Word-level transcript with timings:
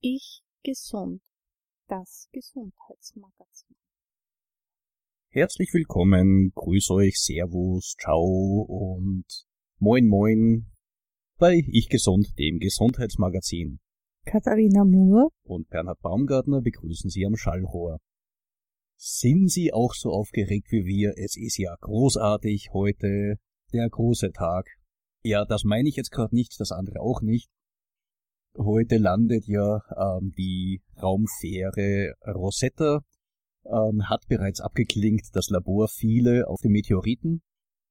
Ich 0.04 0.42
gesund. 0.64 1.22
Das 1.86 2.28
Gesundheitsmagazin. 2.32 3.76
Herzlich 5.30 5.72
willkommen, 5.72 6.50
grüß 6.56 6.90
euch, 6.90 7.20
Servus, 7.20 7.94
Ciao 8.00 8.66
und 8.68 9.24
Moin 9.78 10.08
Moin 10.08 10.72
bei 11.38 11.62
Ich 11.68 11.88
Gesund, 11.88 12.36
dem 12.36 12.58
Gesundheitsmagazin. 12.58 13.78
Katharina 14.26 14.84
Moore. 14.84 15.28
Und 15.44 15.68
Bernhard 15.68 16.00
Baumgartner 16.00 16.62
begrüßen 16.62 17.08
Sie 17.08 17.24
am 17.24 17.36
Schallrohr. 17.36 17.98
Sind 18.96 19.52
Sie 19.52 19.72
auch 19.72 19.94
so 19.94 20.10
aufgeregt 20.10 20.72
wie 20.72 20.84
wir? 20.84 21.12
Es 21.16 21.36
ist 21.36 21.58
ja 21.58 21.76
großartig 21.80 22.70
heute, 22.72 23.36
der 23.72 23.88
große 23.88 24.32
Tag. 24.32 24.66
Ja, 25.22 25.44
das 25.44 25.62
meine 25.62 25.88
ich 25.88 25.94
jetzt 25.94 26.10
gerade 26.10 26.34
nicht, 26.34 26.58
das 26.58 26.72
andere 26.72 26.98
auch 26.98 27.20
nicht. 27.20 27.48
Heute 28.56 28.98
landet 28.98 29.46
ja 29.46 29.80
ähm, 29.96 30.32
die 30.36 30.82
Raumfähre 31.00 32.14
Rosetta, 32.26 33.00
ähm, 33.64 34.08
hat 34.10 34.26
bereits 34.28 34.60
abgeklingt 34.60 35.24
das 35.32 35.48
Labor 35.48 35.88
viele 35.88 36.46
auf 36.48 36.60
den 36.60 36.72
Meteoriten, 36.72 37.42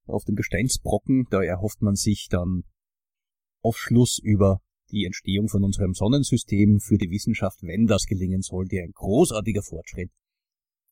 auf 0.06 0.24
dem 0.26 0.36
Gesteinsbrocken, 0.36 1.26
da 1.32 1.42
erhofft 1.42 1.82
man 1.82 1.96
sich 1.96 2.28
dann 2.30 2.64
Aufschluss 3.64 4.20
über 4.22 4.62
die 4.92 5.06
Entstehung 5.06 5.48
von 5.48 5.64
unserem 5.64 5.94
Sonnensystem 5.94 6.80
für 6.80 6.98
die 6.98 7.10
Wissenschaft, 7.10 7.64
wenn 7.64 7.88
das 7.88 8.06
gelingen 8.06 8.42
sollte, 8.42 8.78
ein 8.78 8.92
großartiger 8.94 9.64
Fortschritt. 9.64 10.12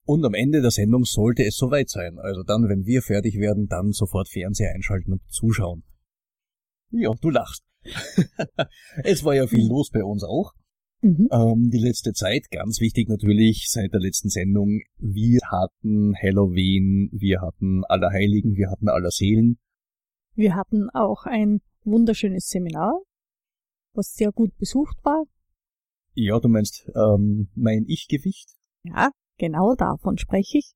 Und 0.06 0.26
am 0.26 0.34
Ende 0.34 0.62
der 0.62 0.72
Sendung 0.72 1.04
sollte 1.04 1.44
es 1.44 1.56
soweit 1.56 1.90
sein. 1.90 2.18
Also 2.18 2.42
dann, 2.42 2.68
wenn 2.70 2.86
wir 2.86 3.04
fertig 3.04 3.36
werden, 3.36 3.68
dann 3.68 3.92
sofort 3.92 4.30
Fernseher 4.30 4.74
einschalten 4.74 5.14
und 5.14 5.22
zuschauen. 5.30 5.84
Ja, 6.92 7.14
du 7.22 7.30
lachst. 7.30 7.69
es 9.04 9.24
war 9.24 9.36
ja 9.36 9.48
viel 9.48 9.68
los 9.68 9.90
bei 9.92 10.04
uns 10.04 10.24
auch. 10.24 10.54
Mhm. 11.02 11.30
Ähm, 11.32 11.70
die 11.72 11.80
letzte 11.80 12.12
Zeit, 12.14 12.52
ganz 12.52 12.82
wichtig 12.82 13.08
natürlich, 13.08 13.68
seit 13.70 13.94
der 13.94 14.02
letzten 14.02 14.30
Sendung, 14.30 14.82
wir 14.98 15.40
hatten 15.50 16.14
Halloween, 16.22 17.10
wir 17.14 17.42
hatten 17.42 17.86
Allerheiligen, 17.86 18.56
wir 18.56 18.70
hatten 18.70 18.90
Allerseelen. 18.90 19.60
Wir 20.36 20.56
hatten 20.56 20.90
auch 20.90 21.26
ein 21.26 21.62
wunderschönes 21.84 22.48
Seminar, 22.50 23.02
was 23.94 24.14
sehr 24.14 24.32
gut 24.32 24.58
besucht 24.58 24.98
war. 25.04 25.24
Ja, 26.14 26.40
du 26.40 26.50
meinst 26.50 26.92
ähm, 26.96 27.50
mein 27.56 27.86
Ich-Gewicht? 27.88 28.50
Ja, 28.84 29.12
genau 29.38 29.76
davon 29.76 30.18
spreche 30.18 30.58
ich. 30.58 30.74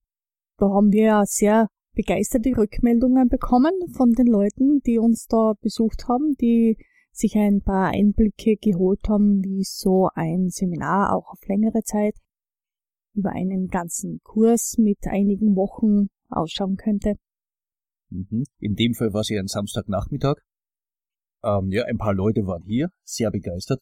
Da 0.57 0.67
haben 0.69 0.91
wir 0.93 1.03
ja 1.03 1.23
sehr 1.25 1.67
begeisterte 1.95 2.55
Rückmeldungen 2.57 3.27
bekommen 3.27 3.73
von 3.91 4.11
den 4.13 4.27
Leuten, 4.27 4.79
die 4.85 4.99
uns 4.99 5.25
da 5.27 5.53
besucht 5.61 6.07
haben, 6.07 6.35
die 6.39 6.77
sich 7.13 7.35
ein 7.35 7.61
paar 7.61 7.91
Einblicke 7.91 8.57
geholt 8.57 9.07
haben, 9.07 9.43
wie 9.43 9.63
so 9.63 10.09
ein 10.15 10.49
Seminar 10.49 11.15
auch 11.15 11.29
auf 11.29 11.45
längere 11.47 11.83
Zeit 11.83 12.15
über 13.13 13.31
einen 13.31 13.67
ganzen 13.67 14.19
Kurs 14.23 14.75
mit 14.77 15.05
einigen 15.05 15.55
Wochen 15.55 16.07
ausschauen 16.29 16.75
könnte. 16.75 17.15
Mhm. 18.09 18.43
In 18.59 18.75
dem 18.75 18.93
Fall 18.95 19.13
war 19.13 19.21
es 19.21 19.29
ja 19.29 19.39
ein 19.39 19.47
Samstagnachmittag. 19.47 20.35
Ähm, 21.43 21.69
ja, 21.71 21.85
ein 21.85 21.97
paar 21.97 22.13
Leute 22.13 22.41
waren 22.45 22.63
hier, 22.63 22.89
sehr 23.03 23.29
begeistert. 23.29 23.79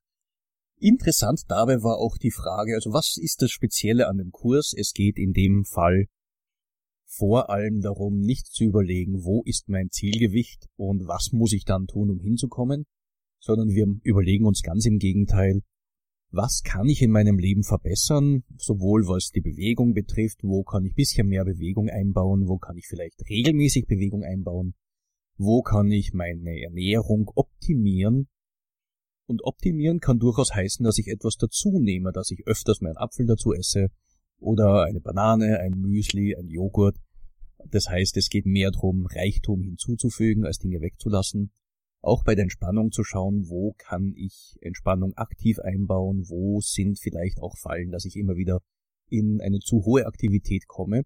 Interessant 0.78 1.44
dabei 1.48 1.84
war 1.84 2.00
auch 2.00 2.18
die 2.18 2.32
Frage, 2.32 2.74
also 2.76 2.92
was 2.92 3.18
ist 3.18 3.42
das 3.42 3.52
Spezielle 3.52 4.08
an 4.08 4.18
dem 4.18 4.32
Kurs? 4.32 4.74
Es 4.76 4.94
geht 4.94 5.18
in 5.18 5.32
dem 5.32 5.64
Fall 5.64 6.08
vor 7.06 7.50
allem 7.50 7.82
darum, 7.82 8.20
nicht 8.20 8.48
zu 8.48 8.64
überlegen, 8.64 9.24
wo 9.24 9.44
ist 9.46 9.70
mein 9.70 9.90
Zielgewicht 9.92 10.68
und 10.78 11.08
was 11.08 11.32
muss 11.34 11.54
ich 11.54 11.66
dann 11.66 11.86
tun, 11.86 12.10
um 12.10 12.20
hinzukommen, 12.20 12.86
sondern 13.42 13.70
wir 13.70 13.88
überlegen 14.04 14.46
uns 14.46 14.62
ganz 14.62 14.86
im 14.86 15.00
Gegenteil, 15.00 15.62
was 16.30 16.64
kann 16.64 16.88
ich 16.88 17.02
in 17.02 17.12
meinem 17.12 17.38
Leben 17.38 17.64
verbessern, 17.64 18.44
sowohl 18.58 19.06
was 19.08 19.32
die 19.32 19.42
Bewegung 19.42 19.94
betrifft, 19.94 20.44
wo 20.44 20.64
kann 20.64 20.86
ich 20.86 20.96
bisschen 20.96 21.28
mehr 21.28 21.44
Bewegung 21.44 21.90
einbauen, 21.90 22.48
wo 22.48 22.58
kann 22.58 22.78
ich 22.78 22.88
vielleicht 22.88 23.30
regelmäßig 23.30 23.86
Bewegung 23.86 24.24
einbauen, 24.24 24.74
wo 25.38 25.62
kann 25.62 25.92
ich 25.92 26.14
meine 26.14 26.62
Ernährung 26.62 27.30
optimieren. 27.36 28.30
Und 29.28 29.44
optimieren 29.44 30.00
kann 30.00 30.20
durchaus 30.20 30.54
heißen, 30.54 30.84
dass 30.84 30.98
ich 30.98 31.08
etwas 31.08 31.36
dazu 31.38 31.80
nehme, 31.80 32.12
dass 32.12 32.32
ich 32.32 32.48
öfters 32.48 32.82
meinen 32.82 32.98
Apfel 32.98 33.26
dazu 33.26 33.54
esse 33.54 33.88
oder 34.40 34.84
eine 34.84 35.00
Banane, 35.00 35.60
ein 35.60 35.74
Müsli, 35.74 36.36
ein 36.36 36.48
Joghurt. 36.48 36.98
Das 37.70 37.90
heißt, 37.90 38.18
es 38.18 38.30
geht 38.30 38.46
mehr 38.46 38.72
darum, 38.72 39.06
Reichtum 39.06 39.64
hinzuzufügen, 39.64 40.46
als 40.46 40.60
Dinge 40.60 40.82
wegzulassen. 40.82 41.52
Auch 42.04 42.24
bei 42.24 42.34
der 42.34 42.44
Entspannung 42.44 42.92
zu 42.92 43.04
schauen, 43.04 43.48
wo 43.48 43.74
kann 43.78 44.14
ich 44.16 44.58
Entspannung 44.62 45.14
aktiv 45.16 45.60
einbauen, 45.60 46.26
wo 46.30 46.60
sind 46.60 47.00
vielleicht 47.00 47.40
auch 47.40 47.56
Fallen, 47.58 47.92
dass 47.92 48.06
ich 48.06 48.16
immer 48.16 48.36
wieder 48.36 48.62
in 49.08 49.40
eine 49.42 49.60
zu 49.60 49.86
hohe 49.86 50.06
Aktivität 50.06 50.68
komme. 50.68 51.04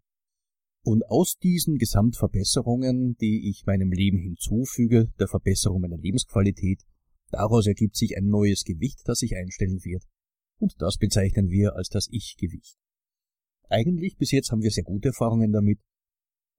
Und 0.83 1.03
aus 1.09 1.37
diesen 1.37 1.77
Gesamtverbesserungen, 1.77 3.17
die 3.17 3.49
ich 3.49 3.65
meinem 3.65 3.91
Leben 3.91 4.19
hinzufüge, 4.19 5.11
der 5.19 5.27
Verbesserung 5.27 5.81
meiner 5.81 5.97
Lebensqualität, 5.97 6.83
daraus 7.31 7.67
ergibt 7.67 7.95
sich 7.97 8.15
ein 8.15 8.27
neues 8.27 8.63
Gewicht, 8.63 9.01
das 9.05 9.19
sich 9.19 9.35
einstellen 9.35 9.83
wird. 9.83 10.03
Und 10.59 10.75
das 10.79 10.97
bezeichnen 10.97 11.49
wir 11.49 11.75
als 11.75 11.89
das 11.89 12.07
Ich-Gewicht. 12.11 12.77
Eigentlich 13.67 14.15
bis 14.17 14.31
jetzt 14.31 14.51
haben 14.51 14.61
wir 14.61 14.71
sehr 14.71 14.83
gute 14.83 15.09
Erfahrungen 15.09 15.51
damit. 15.51 15.79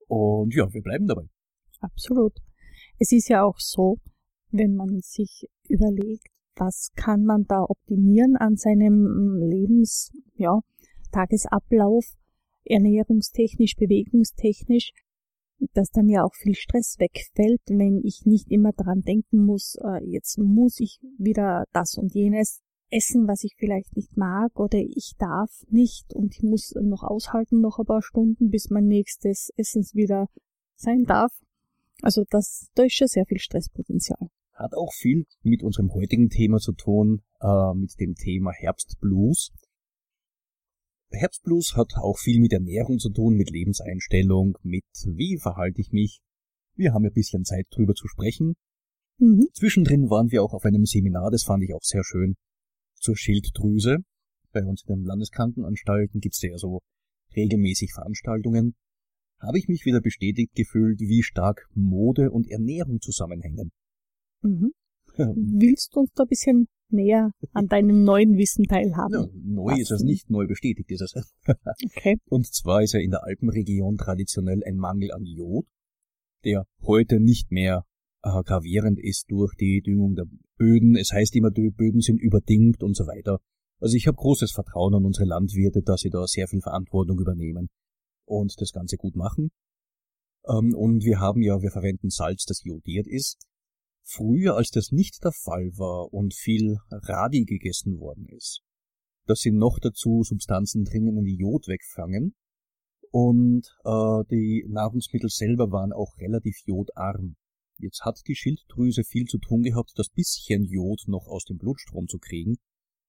Und 0.08 0.54
ja, 0.54 0.70
wir 0.72 0.82
bleiben 0.82 1.06
dabei. 1.06 1.28
Absolut. 1.80 2.34
Es 2.98 3.12
ist 3.12 3.28
ja 3.28 3.44
auch 3.44 3.58
so, 3.58 4.00
wenn 4.50 4.74
man 4.74 5.00
sich 5.00 5.46
überlegt, 5.68 6.28
was 6.56 6.90
kann 6.96 7.24
man 7.24 7.44
da 7.46 7.62
optimieren 7.62 8.36
an 8.36 8.56
seinem 8.56 9.38
Lebens, 9.38 10.10
ja, 10.34 10.60
Tagesablauf, 11.12 12.04
ernährungstechnisch, 12.64 13.76
bewegungstechnisch, 13.76 14.92
dass 15.72 15.90
dann 15.90 16.08
ja 16.08 16.24
auch 16.24 16.34
viel 16.34 16.54
Stress 16.54 16.96
wegfällt, 16.98 17.62
wenn 17.68 18.00
ich 18.04 18.26
nicht 18.26 18.50
immer 18.50 18.72
daran 18.72 19.02
denken 19.02 19.44
muss, 19.44 19.76
äh, 19.82 20.04
jetzt 20.04 20.38
muss 20.38 20.80
ich 20.80 21.00
wieder 21.18 21.64
das 21.72 21.96
und 21.96 22.14
jenes 22.14 22.62
essen, 22.90 23.26
was 23.26 23.42
ich 23.42 23.54
vielleicht 23.56 23.96
nicht 23.96 24.16
mag 24.16 24.58
oder 24.58 24.78
ich 24.78 25.14
darf 25.18 25.50
nicht 25.68 26.14
und 26.14 26.36
ich 26.36 26.42
muss 26.42 26.74
noch 26.80 27.02
aushalten 27.02 27.60
noch 27.60 27.78
ein 27.78 27.86
paar 27.86 28.02
Stunden, 28.02 28.50
bis 28.50 28.70
mein 28.70 28.86
nächstes 28.86 29.50
Essens 29.56 29.94
wieder 29.94 30.28
sein 30.76 31.04
darf. 31.04 31.32
Also 32.02 32.24
das, 32.30 32.68
da 32.74 32.84
ist 32.84 32.94
schon 32.94 33.08
sehr 33.08 33.24
viel 33.26 33.38
Stresspotenzial. 33.38 34.28
Hat 34.56 34.72
auch 34.75 34.93
viel 34.94 35.27
mit 35.43 35.62
unserem 35.62 35.93
heutigen 35.93 36.31
Thema 36.31 36.59
zu 36.59 36.72
tun, 36.72 37.22
äh, 37.41 37.75
mit 37.75 37.93
dem 38.00 38.15
Thema 38.15 38.53
Herbstblues. 38.53 39.53
Herbstblues 41.11 41.77
hat 41.77 41.93
auch 41.97 42.19
viel 42.19 42.41
mit 42.41 42.53
Ernährung 42.53 42.99
zu 42.99 43.11
tun, 43.11 43.37
mit 43.37 43.50
Lebenseinstellung, 43.50 44.56
mit 44.62 44.84
wie 45.05 45.39
verhalte 45.39 45.81
ich 45.81 45.93
mich. 45.93 46.21
Wir 46.75 46.94
haben 46.94 47.05
ein 47.05 47.12
bisschen 47.12 47.44
Zeit 47.44 47.67
drüber 47.71 47.94
zu 47.94 48.09
sprechen. 48.09 48.55
Mhm. 49.19 49.49
Zwischendrin 49.53 50.09
waren 50.09 50.31
wir 50.31 50.43
auch 50.43 50.55
auf 50.55 50.65
einem 50.65 50.87
Seminar, 50.87 51.31
das 51.31 51.44
fand 51.44 51.62
ich 51.62 51.75
auch 51.75 51.82
sehr 51.82 52.02
schön, 52.02 52.37
zur 52.94 53.17
Schilddrüse. 53.17 53.99
Bei 54.52 54.64
uns 54.64 54.85
in 54.87 54.97
den 54.97 55.05
Landeskrankenanstalten 55.05 56.20
gibt's 56.20 56.41
ja 56.41 56.56
so 56.56 56.81
regelmäßig 57.35 57.93
Veranstaltungen. 57.93 58.75
Habe 59.38 59.59
ich 59.59 59.69
mich 59.69 59.85
wieder 59.85 60.00
bestätigt 60.00 60.55
gefühlt, 60.55 60.99
wie 61.00 61.23
stark 61.23 61.69
Mode 61.75 62.31
und 62.31 62.49
Ernährung 62.50 63.02
zusammenhängen. 63.02 63.70
Mhm. 64.46 64.72
Willst 65.16 65.94
du 65.94 66.00
uns 66.00 66.12
da 66.14 66.25
ein 66.25 66.28
bisschen 66.28 66.69
näher 66.88 67.32
an 67.52 67.66
deinem 67.66 68.04
neuen 68.04 68.37
Wissen 68.37 68.64
teilhaben? 68.64 69.12
Ja, 69.12 69.28
neu 69.32 69.75
ist 69.76 69.90
es 69.90 70.02
nicht, 70.02 70.31
neu 70.31 70.46
bestätigt 70.46 70.90
ist 70.90 71.02
es. 71.02 71.14
Okay. 71.96 72.16
Und 72.28 72.46
zwar 72.46 72.82
ist 72.82 72.93
ja 72.93 73.00
in 73.00 73.10
der 73.10 73.25
Alpenregion 73.25 73.96
traditionell 73.96 74.62
ein 74.64 74.76
Mangel 74.76 75.12
an 75.12 75.25
Jod, 75.25 75.66
der 76.44 76.66
heute 76.82 77.19
nicht 77.19 77.50
mehr 77.50 77.84
äh, 78.22 78.43
gravierend 78.43 78.98
ist 79.00 79.31
durch 79.31 79.54
die 79.56 79.82
Düngung 79.82 80.14
der 80.14 80.26
Böden. 80.58 80.96
Es 80.96 81.12
heißt 81.12 81.34
immer, 81.37 81.50
die 81.50 81.70
Böden 81.70 82.00
sind 82.00 82.20
überdüngt 82.20 82.82
und 82.82 82.96
so 82.96 83.06
weiter. 83.06 83.40
Also 83.81 83.96
ich 83.96 84.06
habe 84.06 84.16
großes 84.16 84.52
Vertrauen 84.52 84.94
an 84.94 85.04
unsere 85.04 85.26
Landwirte, 85.26 85.82
dass 85.82 86.00
sie 86.00 86.10
da 86.10 86.26
sehr 86.26 86.49
viel 86.49 86.60
Verantwortung 86.60 87.19
übernehmen 87.19 87.69
und 88.25 88.54
das 88.60 88.72
Ganze 88.72 88.96
gut 88.96 89.16
machen. 89.16 89.50
Ähm, 90.49 90.75
und 90.75 91.04
wir 91.04 91.20
haben 91.20 91.42
ja, 91.42 91.60
wir 91.60 91.70
verwenden 91.70 92.10
Salz, 92.10 92.44
das 92.44 92.62
jodiert 92.64 93.06
ist. 93.06 93.38
Früher, 94.08 94.55
als 94.55 94.70
das 94.70 94.93
nicht 94.93 95.25
der 95.25 95.32
Fall 95.32 95.73
war 95.76 96.12
und 96.12 96.32
viel 96.32 96.76
Radi 96.91 97.44
gegessen 97.44 97.99
worden 97.99 98.26
ist, 98.29 98.62
da 99.26 99.35
sind 99.35 99.56
noch 99.56 99.81
dazu 99.81 100.23
Substanzen 100.23 100.85
drinnen, 100.85 101.25
die 101.25 101.35
Jod 101.35 101.67
wegfangen. 101.67 102.37
Und 103.11 103.67
äh, 103.85 104.25
die 104.31 104.64
Nahrungsmittel 104.69 105.29
selber 105.29 105.73
waren 105.73 105.93
auch 105.93 106.17
relativ 106.19 106.56
jodarm. 106.67 107.37
Jetzt 107.79 108.05
hat 108.05 108.20
die 108.29 108.37
Schilddrüse 108.37 109.03
viel 109.03 109.26
zu 109.26 109.38
tun 109.38 109.62
gehabt, 109.62 109.93
das 109.97 110.09
bisschen 110.09 110.64
Jod 110.64 111.02
noch 111.09 111.26
aus 111.26 111.44
dem 111.44 111.59
Blutstrom 111.59 112.06
zu 112.06 112.19
kriegen, 112.19 112.59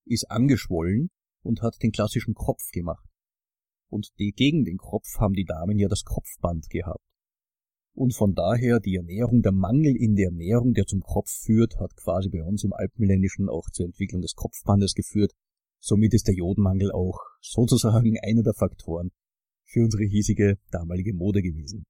ist 0.05 0.31
angeschwollen 0.31 1.09
und 1.43 1.61
hat 1.61 1.77
den 1.83 1.91
klassischen 1.91 2.33
Kropf 2.33 2.71
gemacht. 2.71 3.07
Und 3.89 4.09
die, 4.17 4.31
gegen 4.31 4.65
den 4.65 4.77
Kropf 4.77 5.19
haben 5.19 5.33
die 5.33 5.45
Damen 5.45 5.77
ja 5.77 5.87
das 5.87 6.03
Kopfband 6.03 6.69
gehabt. 6.69 7.03
Und 7.97 8.13
von 8.13 8.35
daher 8.35 8.79
die 8.79 8.93
Ernährung, 8.93 9.41
der 9.41 9.51
Mangel 9.51 9.95
in 9.95 10.15
der 10.15 10.27
Ernährung, 10.27 10.73
der 10.75 10.85
zum 10.85 11.01
Kropf 11.01 11.31
führt, 11.31 11.79
hat 11.79 11.95
quasi 11.95 12.29
bei 12.29 12.43
uns 12.43 12.63
im 12.63 12.71
Alpenländischen 12.71 13.49
auch 13.49 13.71
zur 13.71 13.87
Entwicklung 13.87 14.21
des 14.21 14.35
Kopfbandes 14.35 14.93
geführt. 14.93 15.31
Somit 15.79 16.13
ist 16.13 16.27
der 16.27 16.35
Jodmangel 16.35 16.91
auch 16.91 17.17
sozusagen 17.41 18.15
einer 18.23 18.43
der 18.43 18.53
Faktoren 18.53 19.09
für 19.63 19.83
unsere 19.83 20.03
hiesige 20.03 20.59
damalige 20.69 21.15
Mode 21.15 21.41
gewesen. 21.41 21.87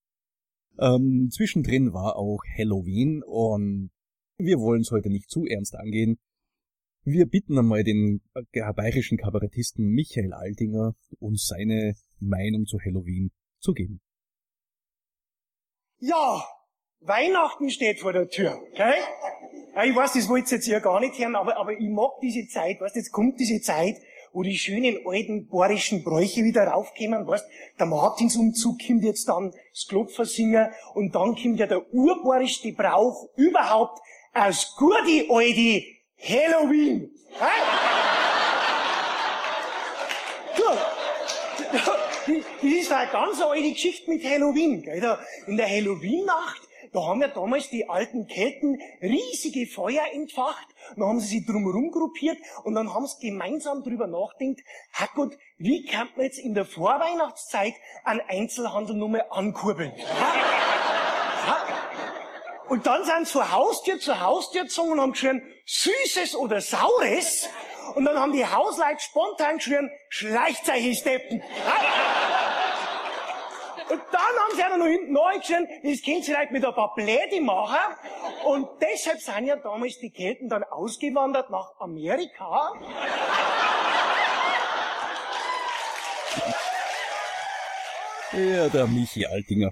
Ähm, 0.80 1.28
zwischendrin 1.30 1.92
war 1.92 2.16
auch 2.16 2.40
Halloween 2.58 3.22
und 3.26 3.90
wir 4.38 4.60
wollen 4.60 4.84
es 4.84 4.92
heute 4.92 5.10
nicht 5.10 5.30
zu 5.30 5.46
ernst 5.46 5.76
angehen. 5.76 6.20
Wir 7.04 7.26
bitten 7.26 7.58
einmal 7.58 7.84
den 7.84 8.22
bayerischen 8.54 9.18
Kabarettisten 9.18 9.86
Michael 9.86 10.32
Altinger, 10.32 10.96
uns 11.20 11.48
seine 11.48 11.96
Meinung 12.20 12.66
zu 12.66 12.78
Halloween 12.80 13.32
zu 13.60 13.74
geben. 13.74 14.00
Ja, 16.00 16.44
Weihnachten 17.00 17.70
steht 17.70 18.00
vor 18.00 18.14
der 18.14 18.30
Tür, 18.30 18.62
gell? 18.76 18.94
Ja, 19.76 19.84
ich 19.84 19.96
weiß, 19.96 20.14
das 20.14 20.30
wollt 20.30 20.52
ihr 20.52 20.58
jetzt 20.58 20.68
ja 20.68 20.80
gar 20.80 21.00
nicht 21.00 21.18
hören, 21.18 21.36
aber, 21.36 21.58
aber 21.58 21.74
ich 21.74 21.90
mag 21.90 22.12
diese 22.22 22.48
Zeit, 22.48 22.80
weißt, 22.82 22.96
jetzt 22.96 23.12
kommt 23.12 23.40
diese 23.40 23.62
Zeit, 23.62 23.96
wo 24.32 24.44
die 24.44 24.58
schönen 24.58 25.00
alten 25.06 25.48
bayerischen 25.48 26.04
Bräuche 26.04 26.44
wieder 26.44 26.68
raufkommen, 26.68 27.26
weißt, 27.26 27.46
der 27.80 27.86
Martinsumzug 27.88 28.78
kommt 28.86 29.04
jetzt 29.04 29.28
dann, 29.28 29.52
das 29.72 29.88
Klopfer 29.88 30.26
singen, 30.26 30.72
und 30.94 31.16
dann 31.16 31.36
kommt 31.36 31.60
ja 31.60 31.66
der 31.66 31.92
urbarischste 31.92 32.74
Brauch 32.74 33.30
überhaupt 33.36 34.00
aus 34.34 34.76
gute 34.78 35.26
alte 35.30 35.84
Halloween. 36.20 37.10
Hä? 37.40 37.97
Das 42.62 42.72
ist 42.72 42.92
eine 42.92 43.12
ganz 43.12 43.42
alte 43.42 43.72
Geschichte 43.72 44.10
mit 44.10 44.24
Halloween. 44.24 44.82
Gell? 44.82 45.18
In 45.48 45.58
der 45.58 45.70
Halloween-Nacht, 45.70 46.68
da 46.94 47.02
haben 47.02 47.22
ja 47.22 47.28
damals 47.28 47.70
die 47.70 47.90
alten 47.90 48.28
Kelten 48.28 48.82
riesige 49.02 49.68
Feuer 49.68 50.04
entfacht. 50.14 50.68
Dann 50.96 51.08
haben 51.08 51.20
sie 51.20 51.38
sich 51.38 51.46
drumherum 51.46 51.92
gruppiert 51.92 52.38
und 52.64 52.76
dann 52.76 52.94
haben 52.94 53.06
sie 53.08 53.28
gemeinsam 53.28 53.84
drüber 53.84 54.08
nachgedacht, 54.08 54.64
Herrgott, 54.92 55.38
wie 55.58 55.86
kann 55.86 56.08
man 56.16 56.26
jetzt 56.26 56.40
in 56.40 56.54
der 56.54 56.66
Vorweihnachtszeit 56.66 57.74
einen 58.04 58.22
Einzelhandel 58.28 58.96
nur 58.96 59.10
mal 59.10 59.26
ankurbeln? 59.30 59.92
Und 62.70 62.86
dann 62.86 63.06
sind 63.06 63.28
sie 63.28 63.34
von 63.34 63.52
Haustür 63.52 64.00
zu 64.00 64.20
Haustür 64.20 64.64
gezogen 64.64 64.92
und 64.94 65.02
haben 65.02 65.14
geschrien, 65.14 65.42
Süßes 65.66 66.36
oder 66.36 66.62
Saures. 66.62 67.50
Und 67.96 68.06
dann 68.06 68.20
haben 68.20 68.34
die 68.34 68.46
Hausleute 68.46 69.00
spontan 69.00 69.58
geschrien, 69.58 69.90
Schleichzeichen 70.10 70.94
steppen. 70.94 71.42
Und 73.90 74.02
dann 74.12 74.22
haben 74.22 74.56
sie 74.56 74.64
auch 74.64 74.78
noch 74.78 74.86
hinten 74.86 75.14
geschrien, 75.40 75.68
das 75.84 76.02
sie 76.02 76.22
vielleicht 76.24 76.52
mit 76.52 76.66
ein 76.66 76.74
paar 76.74 76.94
Bläde 76.94 77.42
machen. 77.42 77.96
Und 78.46 78.68
deshalb 78.82 79.20
sind 79.20 79.46
ja 79.46 79.56
damals 79.56 79.98
die 80.00 80.10
Kelten 80.10 80.50
dann 80.50 80.64
ausgewandert 80.64 81.50
nach 81.50 81.72
Amerika. 81.80 82.74
Ja, 88.34 88.68
der 88.68 88.88
Michi 88.88 89.26
Altinger. 89.26 89.72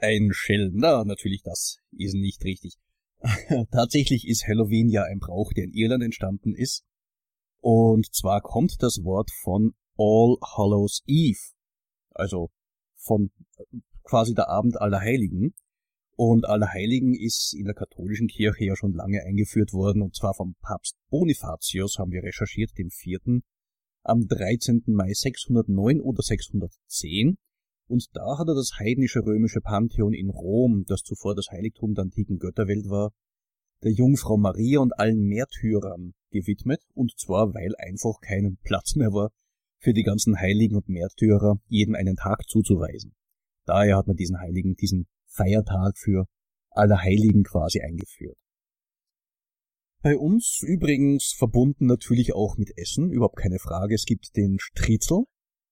Ein 0.00 0.30
Schelm. 0.32 0.72
Na, 0.74 1.04
natürlich, 1.04 1.42
das 1.42 1.78
ist 1.92 2.14
nicht 2.14 2.42
richtig. 2.44 2.74
Tatsächlich 3.70 4.26
ist 4.26 4.46
Halloween 4.48 4.88
ja 4.88 5.04
ein 5.04 5.20
Brauch, 5.20 5.52
der 5.52 5.64
in 5.64 5.72
Irland 5.72 6.02
entstanden 6.02 6.54
ist. 6.54 6.84
Und 7.60 8.12
zwar 8.12 8.40
kommt 8.40 8.82
das 8.82 9.04
Wort 9.04 9.30
von 9.44 9.74
All 9.96 10.36
Hallows 10.42 11.02
Eve. 11.06 11.38
Also 12.10 12.50
von 13.02 13.30
quasi 14.04 14.34
der 14.34 14.48
Abend 14.48 14.80
aller 14.80 15.00
Heiligen. 15.00 15.54
Und 16.14 16.44
Allerheiligen 16.44 17.14
ist 17.14 17.54
in 17.54 17.64
der 17.64 17.74
katholischen 17.74 18.28
Kirche 18.28 18.66
ja 18.66 18.76
schon 18.76 18.92
lange 18.92 19.22
eingeführt 19.22 19.72
worden, 19.72 20.02
und 20.02 20.14
zwar 20.14 20.34
vom 20.34 20.54
Papst 20.60 20.96
Bonifatius, 21.10 21.98
haben 21.98 22.12
wir 22.12 22.22
recherchiert, 22.22 22.70
dem 22.76 22.90
vierten, 22.90 23.42
am 24.04 24.26
13. 24.28 24.82
Mai 24.86 25.12
609 25.12 26.00
oder 26.00 26.22
610. 26.22 27.38
Und 27.88 28.06
da 28.12 28.38
hat 28.38 28.46
er 28.46 28.54
das 28.54 28.72
heidnische 28.78 29.24
römische 29.24 29.60
Pantheon 29.60 30.12
in 30.12 30.28
Rom, 30.28 30.84
das 30.86 31.02
zuvor 31.02 31.34
das 31.34 31.48
Heiligtum 31.50 31.94
der 31.94 32.04
antiken 32.04 32.38
Götterwelt 32.38 32.88
war, 32.88 33.12
der 33.82 33.92
Jungfrau 33.92 34.36
Maria 34.36 34.80
und 34.80 34.98
allen 34.98 35.22
Märtyrern 35.22 36.12
gewidmet, 36.30 36.82
und 36.94 37.18
zwar 37.18 37.54
weil 37.54 37.74
einfach 37.78 38.20
kein 38.20 38.58
Platz 38.62 38.96
mehr 38.96 39.12
war 39.12 39.32
für 39.82 39.92
die 39.92 40.04
ganzen 40.04 40.38
Heiligen 40.38 40.76
und 40.76 40.88
Märtyrer, 40.88 41.56
jedem 41.66 41.94
einen 41.94 42.16
Tag 42.16 42.48
zuzuweisen. 42.48 43.14
Daher 43.66 43.96
hat 43.96 44.06
man 44.06 44.16
diesen 44.16 44.38
Heiligen, 44.38 44.74
diesen 44.76 45.06
Feiertag 45.26 45.98
für 45.98 46.26
aller 46.70 47.02
Heiligen 47.02 47.42
quasi 47.42 47.80
eingeführt. 47.80 48.38
Bei 50.02 50.16
uns 50.16 50.60
übrigens 50.62 51.34
verbunden 51.36 51.86
natürlich 51.86 52.34
auch 52.34 52.56
mit 52.56 52.76
Essen, 52.76 53.10
überhaupt 53.10 53.36
keine 53.36 53.58
Frage. 53.58 53.94
Es 53.94 54.04
gibt 54.04 54.36
den 54.36 54.56
Striezel. 54.58 55.24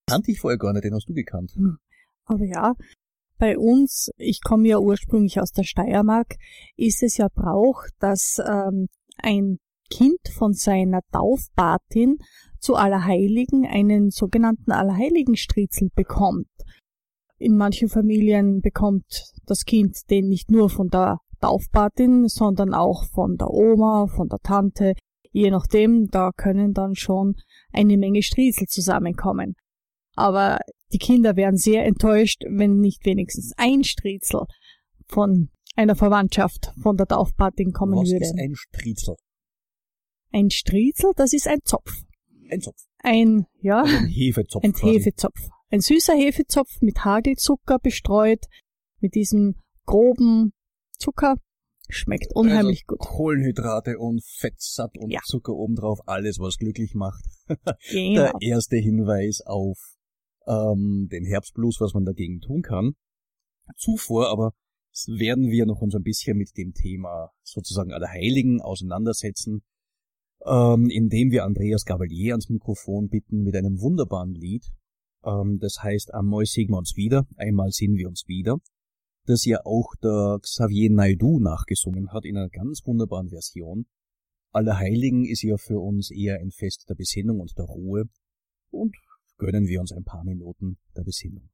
Kannte 0.06 0.30
ich 0.30 0.40
vorher 0.40 0.58
gar 0.58 0.72
nicht, 0.72 0.84
den 0.84 0.94
hast 0.94 1.08
du 1.08 1.14
gekannt. 1.14 1.52
Hm. 1.54 1.78
Aber 2.24 2.44
ja, 2.44 2.74
bei 3.38 3.58
uns, 3.58 4.10
ich 4.16 4.40
komme 4.42 4.68
ja 4.68 4.78
ursprünglich 4.78 5.40
aus 5.40 5.50
der 5.50 5.64
Steiermark, 5.64 6.36
ist 6.76 7.02
es 7.02 7.16
ja 7.16 7.28
Brauch, 7.32 7.84
dass 7.98 8.38
ähm, 8.46 8.88
ein 9.16 9.58
Kind 9.88 10.20
von 10.32 10.52
seiner 10.52 11.00
Taufpatin 11.12 12.18
zu 12.60 12.74
Allerheiligen 12.74 13.66
einen 13.66 14.10
sogenannten 14.10 14.72
Allerheiligenstriezel 14.72 15.88
bekommt. 15.94 16.48
In 17.38 17.56
manchen 17.56 17.88
Familien 17.88 18.60
bekommt 18.60 19.32
das 19.46 19.64
Kind 19.64 19.96
den 20.10 20.28
nicht 20.28 20.50
nur 20.50 20.68
von 20.68 20.88
der 20.88 21.18
Taufpatin, 21.40 22.28
sondern 22.28 22.74
auch 22.74 23.04
von 23.04 23.36
der 23.36 23.50
Oma, 23.50 24.06
von 24.06 24.28
der 24.28 24.40
Tante. 24.40 24.94
Je 25.32 25.50
nachdem, 25.50 26.08
da 26.10 26.30
können 26.36 26.74
dann 26.74 26.94
schon 26.94 27.34
eine 27.72 27.96
Menge 27.96 28.22
Striezel 28.22 28.66
zusammenkommen. 28.66 29.54
Aber 30.16 30.58
die 30.92 30.98
Kinder 30.98 31.36
wären 31.36 31.56
sehr 31.56 31.86
enttäuscht, 31.86 32.42
wenn 32.46 32.78
nicht 32.78 33.06
wenigstens 33.06 33.52
ein 33.56 33.84
Striezel 33.84 34.42
von 35.06 35.48
einer 35.76 35.96
Verwandtschaft 35.96 36.72
von 36.82 36.96
der 36.96 37.06
Taufpatin 37.06 37.72
kommen 37.72 37.98
Was 37.98 38.10
würde. 38.10 38.24
Was 38.24 38.30
ist 38.32 38.38
ein 38.38 38.54
Striezel? 38.54 39.14
Ein 40.32 40.50
Striezel, 40.50 41.12
das 41.16 41.32
ist 41.32 41.48
ein 41.48 41.60
Zopf. 41.64 42.02
Ein 42.50 42.60
Zopf. 42.60 42.82
Ein, 42.98 43.46
ja. 43.60 43.82
Also 43.82 43.96
ein 43.96 44.06
Hefezopf. 44.06 44.64
Ein 44.64 44.72
quasi. 44.72 44.94
Hefezopf. 44.94 45.48
Ein 45.70 45.80
süßer 45.80 46.14
Hefezopf 46.14 46.80
mit 46.80 47.04
Hagelzucker 47.04 47.78
bestreut, 47.78 48.46
mit 49.00 49.14
diesem 49.14 49.54
groben 49.86 50.52
Zucker. 50.98 51.36
Schmeckt 51.88 52.32
unheimlich 52.34 52.84
also 52.88 52.96
gut. 52.96 52.98
Kohlenhydrate 53.00 53.98
und 53.98 54.24
fettsatt 54.24 54.96
und 54.98 55.10
Ja. 55.10 55.20
Zucker 55.24 55.54
obendrauf, 55.54 56.00
alles 56.06 56.38
was 56.38 56.56
glücklich 56.58 56.94
macht. 56.94 57.24
Genau. 57.90 58.22
Der 58.22 58.34
erste 58.40 58.76
Hinweis 58.76 59.40
auf 59.44 59.78
ähm, 60.46 61.08
den 61.10 61.24
Herbstblues, 61.24 61.80
was 61.80 61.94
man 61.94 62.04
dagegen 62.04 62.40
tun 62.40 62.62
kann. 62.62 62.92
Zuvor 63.76 64.28
aber 64.30 64.52
werden 65.06 65.50
wir 65.50 65.66
noch 65.66 65.80
uns 65.80 65.94
ein 65.94 66.02
bisschen 66.02 66.36
mit 66.36 66.56
dem 66.56 66.72
Thema 66.74 67.30
sozusagen 67.42 67.92
aller 67.92 68.08
Heiligen 68.08 68.60
auseinandersetzen, 68.60 69.62
ähm, 70.46 70.88
indem 70.90 71.30
wir 71.30 71.44
Andreas 71.44 71.84
Gavalier 71.84 72.34
ans 72.34 72.48
Mikrofon 72.48 73.08
bitten 73.08 73.42
mit 73.42 73.56
einem 73.56 73.80
wunderbaren 73.80 74.34
Lied. 74.34 74.66
Ähm, 75.24 75.58
das 75.60 75.82
heißt, 75.82 76.14
einmal 76.14 76.46
sehen 76.46 76.70
wir 76.70 76.78
uns 76.78 76.96
wieder, 76.96 77.26
einmal 77.36 77.70
sehen 77.70 77.96
wir 77.96 78.08
uns 78.08 78.24
wieder, 78.26 78.58
das 79.26 79.44
ja 79.44 79.58
auch 79.64 79.94
der 80.02 80.38
Xavier 80.42 80.90
Naidoo 80.90 81.40
nachgesungen 81.40 82.12
hat 82.12 82.24
in 82.24 82.36
einer 82.36 82.48
ganz 82.48 82.80
wunderbaren 82.84 83.28
Version. 83.28 83.86
Allerheiligen 84.52 85.24
ist 85.24 85.42
ja 85.42 85.56
für 85.56 85.78
uns 85.78 86.10
eher 86.10 86.38
ein 86.40 86.50
Fest 86.50 86.86
der 86.88 86.94
Besinnung 86.94 87.40
und 87.40 87.56
der 87.56 87.66
Ruhe 87.66 88.04
und 88.70 88.96
gönnen 89.38 89.66
wir 89.66 89.80
uns 89.80 89.92
ein 89.92 90.04
paar 90.04 90.24
Minuten 90.24 90.78
der 90.96 91.04
Besinnung. 91.04 91.50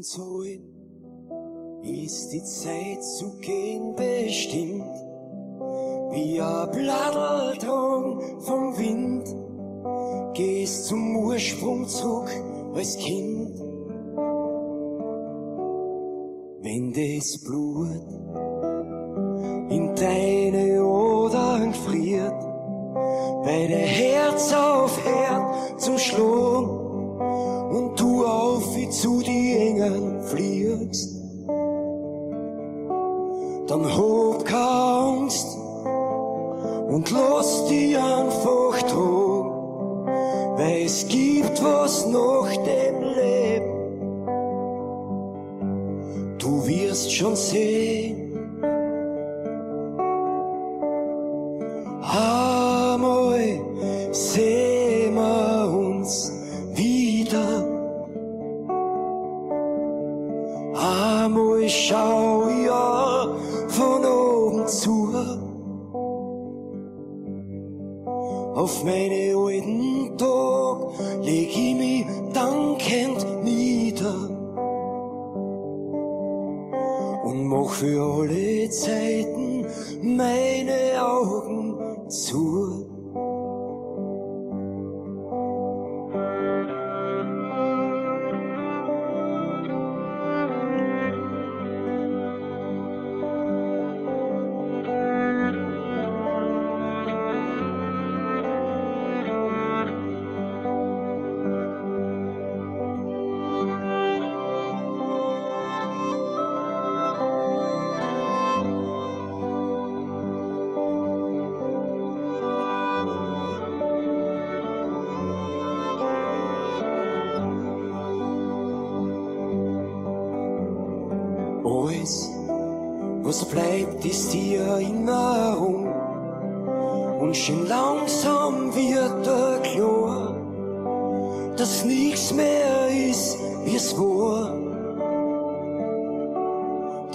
Uns 0.00 0.18
alt, 0.18 0.60
ist 1.82 2.32
die 2.32 2.42
Zeit 2.42 3.04
zu 3.04 3.36
gehen 3.40 3.94
bestimmt. 3.94 4.96
Wie 6.10 6.40
ein 6.40 6.70
Bladeldrang 6.70 8.40
vom 8.40 8.78
Wind, 8.78 9.24
gehst 10.32 10.86
zum 10.86 11.16
Ursprung 11.16 11.86
zurück 11.86 12.30
als 12.74 12.96
Kind. 12.96 13.60
Wenn 16.62 16.92
das 16.94 17.38
Blut 17.44 17.90
in 19.68 19.94
deine 19.96 20.80
Adern 20.80 21.74
friert, 21.74 22.42
weil 23.44 23.68
der 23.68 23.86
Herz 23.86 24.50
aufhört 24.54 25.78
zum 25.78 25.98
Schlagen 25.98 26.79
und 27.70 27.98
du 28.00 28.24
auf 28.24 28.76
wie 28.76 28.90
zu 28.90 29.22
die 29.22 29.56
Engel 29.56 30.20
fliegst, 30.24 31.16
dann 33.68 33.84
hab 33.96 34.44
keine 34.44 34.64
Angst 34.64 35.46
und 36.88 37.08
lass 37.12 37.66
dich 37.68 37.96
einfach 37.96 38.82
tragen, 38.82 40.06
weil 40.56 40.82
es 40.84 41.06
gibt 41.06 41.62
was 41.62 42.06
nach 42.06 42.50
dem 42.56 43.02
Leben. 43.14 43.70
Du 46.38 46.66
wirst 46.66 47.12
schon 47.12 47.36
sehen, 47.36 48.29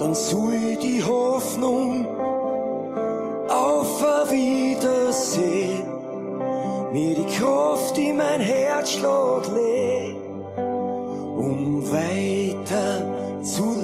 Dann 0.06 0.14
soll 0.14 0.76
die 0.80 1.02
Hoffnung 1.02 2.06
auf 3.48 4.04
ein 4.04 4.30
Wiedersehen. 4.30 5.82
Mir 6.92 7.16
die 7.16 7.36
Kraft 7.36 7.98
in 7.98 8.18
mein 8.18 8.40
Herzschlag 8.40 9.48
legt, 9.52 10.16
um 10.56 11.82
weiter 11.90 13.42
zu 13.42 13.75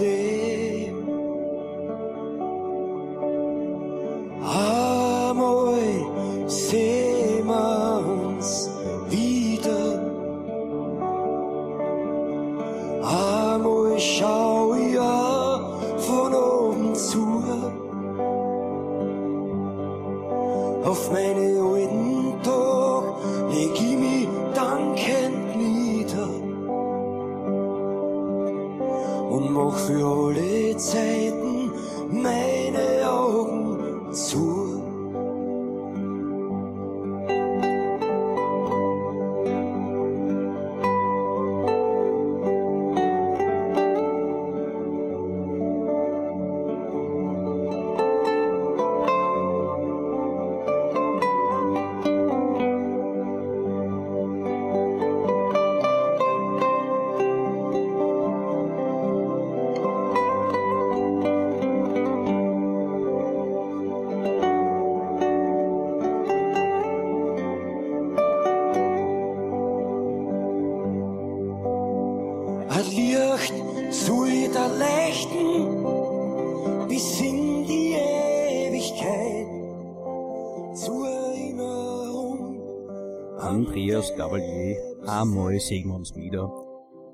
sehen 85.66 85.88
wir 85.88 85.94
uns 85.94 86.14
wieder. 86.16 86.50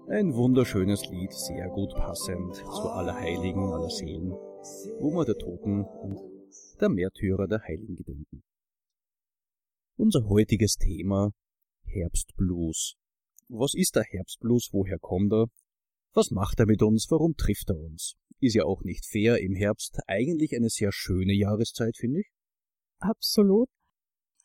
Ein 0.09 0.35
wunderschönes 0.35 1.05
Lied, 1.11 1.33
sehr 1.33 1.69
gut 1.69 1.95
passend 1.95 2.55
zu 2.55 2.88
aller 2.88 3.14
Heiligen, 3.14 3.73
aller 3.73 3.90
Seelen, 3.90 4.31
wo 5.00 5.11
wir 5.12 5.25
der 5.26 5.37
Toten 5.37 5.85
und 5.85 6.19
der 6.81 6.88
Märtyrer 6.88 7.47
der 7.47 7.61
Heiligen 7.62 7.97
gedenken. 7.97 8.43
Unser 9.97 10.28
heutiges 10.28 10.76
Thema 10.76 11.33
Herbstblues. 11.85 12.95
Was 13.49 13.75
ist 13.75 13.97
der 13.97 14.05
Herbstblues? 14.05 14.71
Woher 14.73 14.99
kommt 14.99 15.33
er? 15.33 15.47
Was 16.14 16.31
macht 16.31 16.59
er 16.61 16.67
mit 16.67 16.83
uns? 16.83 17.07
Warum 17.11 17.35
trifft 17.37 17.69
er 17.69 17.76
uns? 17.76 18.14
Ist 18.40 18.55
ja 18.55 18.64
auch 18.64 18.83
nicht 18.83 19.05
fair 19.05 19.38
im 19.38 19.55
Herbst. 19.55 19.99
Eigentlich 20.07 20.55
eine 20.57 20.71
sehr 20.71 20.93
schöne 20.93 21.35
Jahreszeit, 21.35 21.97
finde 21.97 22.21
ich. 22.21 22.31
Absolut. 22.99 23.69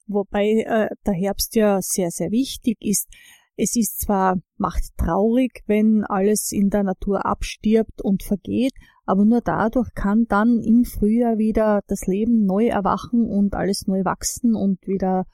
Wobei 0.07 0.63
äh, 0.65 0.89
der 1.05 1.13
Herbst 1.13 1.55
ja 1.55 1.79
sehr, 1.81 2.11
sehr 2.11 2.31
wichtig 2.31 2.77
ist. 2.81 3.07
Es 3.55 3.75
ist 3.75 4.01
zwar, 4.01 4.41
macht 4.57 4.83
traurig, 4.97 5.61
wenn 5.67 6.03
alles 6.03 6.51
in 6.51 6.69
der 6.69 6.83
Natur 6.83 7.25
abstirbt 7.25 8.01
und 8.01 8.23
vergeht, 8.23 8.73
aber 9.05 9.25
nur 9.25 9.41
dadurch 9.41 9.93
kann 9.93 10.25
dann 10.27 10.59
im 10.59 10.85
Frühjahr 10.85 11.37
wieder 11.37 11.81
das 11.87 12.07
Leben 12.07 12.45
neu 12.45 12.67
erwachen 12.67 13.25
und 13.25 13.53
alles 13.53 13.85
neu 13.85 14.03
wachsen 14.05 14.55
und 14.55 14.87
wieder 14.87 15.25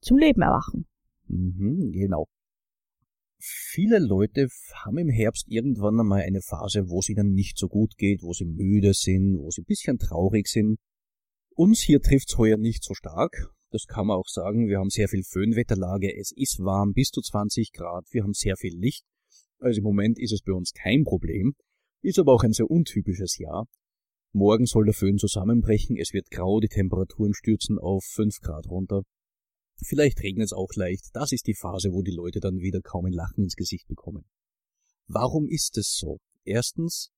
zum 0.00 0.18
Leben 0.18 0.42
erwachen. 0.42 0.86
Mhm, 1.28 1.92
genau. 1.92 2.26
Viele 3.38 3.98
Leute 4.00 4.48
haben 4.74 4.98
im 4.98 5.08
Herbst 5.08 5.46
irgendwann 5.48 5.98
einmal 5.98 6.20
eine 6.20 6.42
Phase, 6.42 6.90
wo 6.90 6.98
es 6.98 7.08
ihnen 7.08 7.32
nicht 7.32 7.56
so 7.56 7.68
gut 7.68 7.96
geht, 7.96 8.22
wo 8.22 8.34
sie 8.34 8.44
müde 8.44 8.92
sind, 8.92 9.38
wo 9.38 9.48
sie 9.50 9.62
ein 9.62 9.66
bisschen 9.66 9.98
traurig 9.98 10.46
sind. 10.46 10.76
Uns 11.54 11.80
hier 11.80 12.02
trifft's 12.02 12.36
heuer 12.36 12.58
nicht 12.58 12.84
so 12.84 12.92
stark. 12.92 13.50
Das 13.70 13.86
kann 13.86 14.08
man 14.08 14.16
auch 14.16 14.28
sagen. 14.28 14.68
Wir 14.68 14.78
haben 14.78 14.90
sehr 14.90 15.08
viel 15.08 15.22
Föhnwetterlage. 15.22 16.14
Es 16.16 16.32
ist 16.34 16.58
warm, 16.58 16.92
bis 16.92 17.10
zu 17.10 17.20
20 17.20 17.72
Grad. 17.72 18.06
Wir 18.10 18.24
haben 18.24 18.34
sehr 18.34 18.56
viel 18.56 18.76
Licht. 18.76 19.04
Also 19.60 19.78
im 19.78 19.84
Moment 19.84 20.18
ist 20.18 20.32
es 20.32 20.42
bei 20.42 20.52
uns 20.52 20.72
kein 20.72 21.04
Problem, 21.04 21.54
ist 22.02 22.18
aber 22.18 22.32
auch 22.32 22.42
ein 22.42 22.52
sehr 22.52 22.70
untypisches 22.70 23.36
Jahr. 23.38 23.68
Morgen 24.32 24.64
soll 24.64 24.86
der 24.86 24.94
Föhn 24.94 25.18
zusammenbrechen, 25.18 25.96
es 25.96 26.12
wird 26.12 26.30
grau, 26.30 26.60
die 26.60 26.68
Temperaturen 26.68 27.34
stürzen 27.34 27.78
auf 27.78 28.04
5 28.04 28.40
Grad 28.40 28.66
runter. 28.68 29.02
Vielleicht 29.84 30.22
regnet 30.22 30.46
es 30.46 30.52
auch 30.52 30.70
leicht, 30.74 31.10
das 31.12 31.32
ist 31.32 31.46
die 31.46 31.54
Phase, 31.54 31.92
wo 31.92 32.02
die 32.02 32.14
Leute 32.14 32.40
dann 32.40 32.60
wieder 32.60 32.80
kaum 32.80 33.06
ein 33.06 33.12
Lachen 33.12 33.44
ins 33.44 33.56
Gesicht 33.56 33.86
bekommen. 33.86 34.24
Warum 35.08 35.48
ist 35.48 35.76
es 35.76 35.96
so? 35.98 36.20
Erstens, 36.44 37.10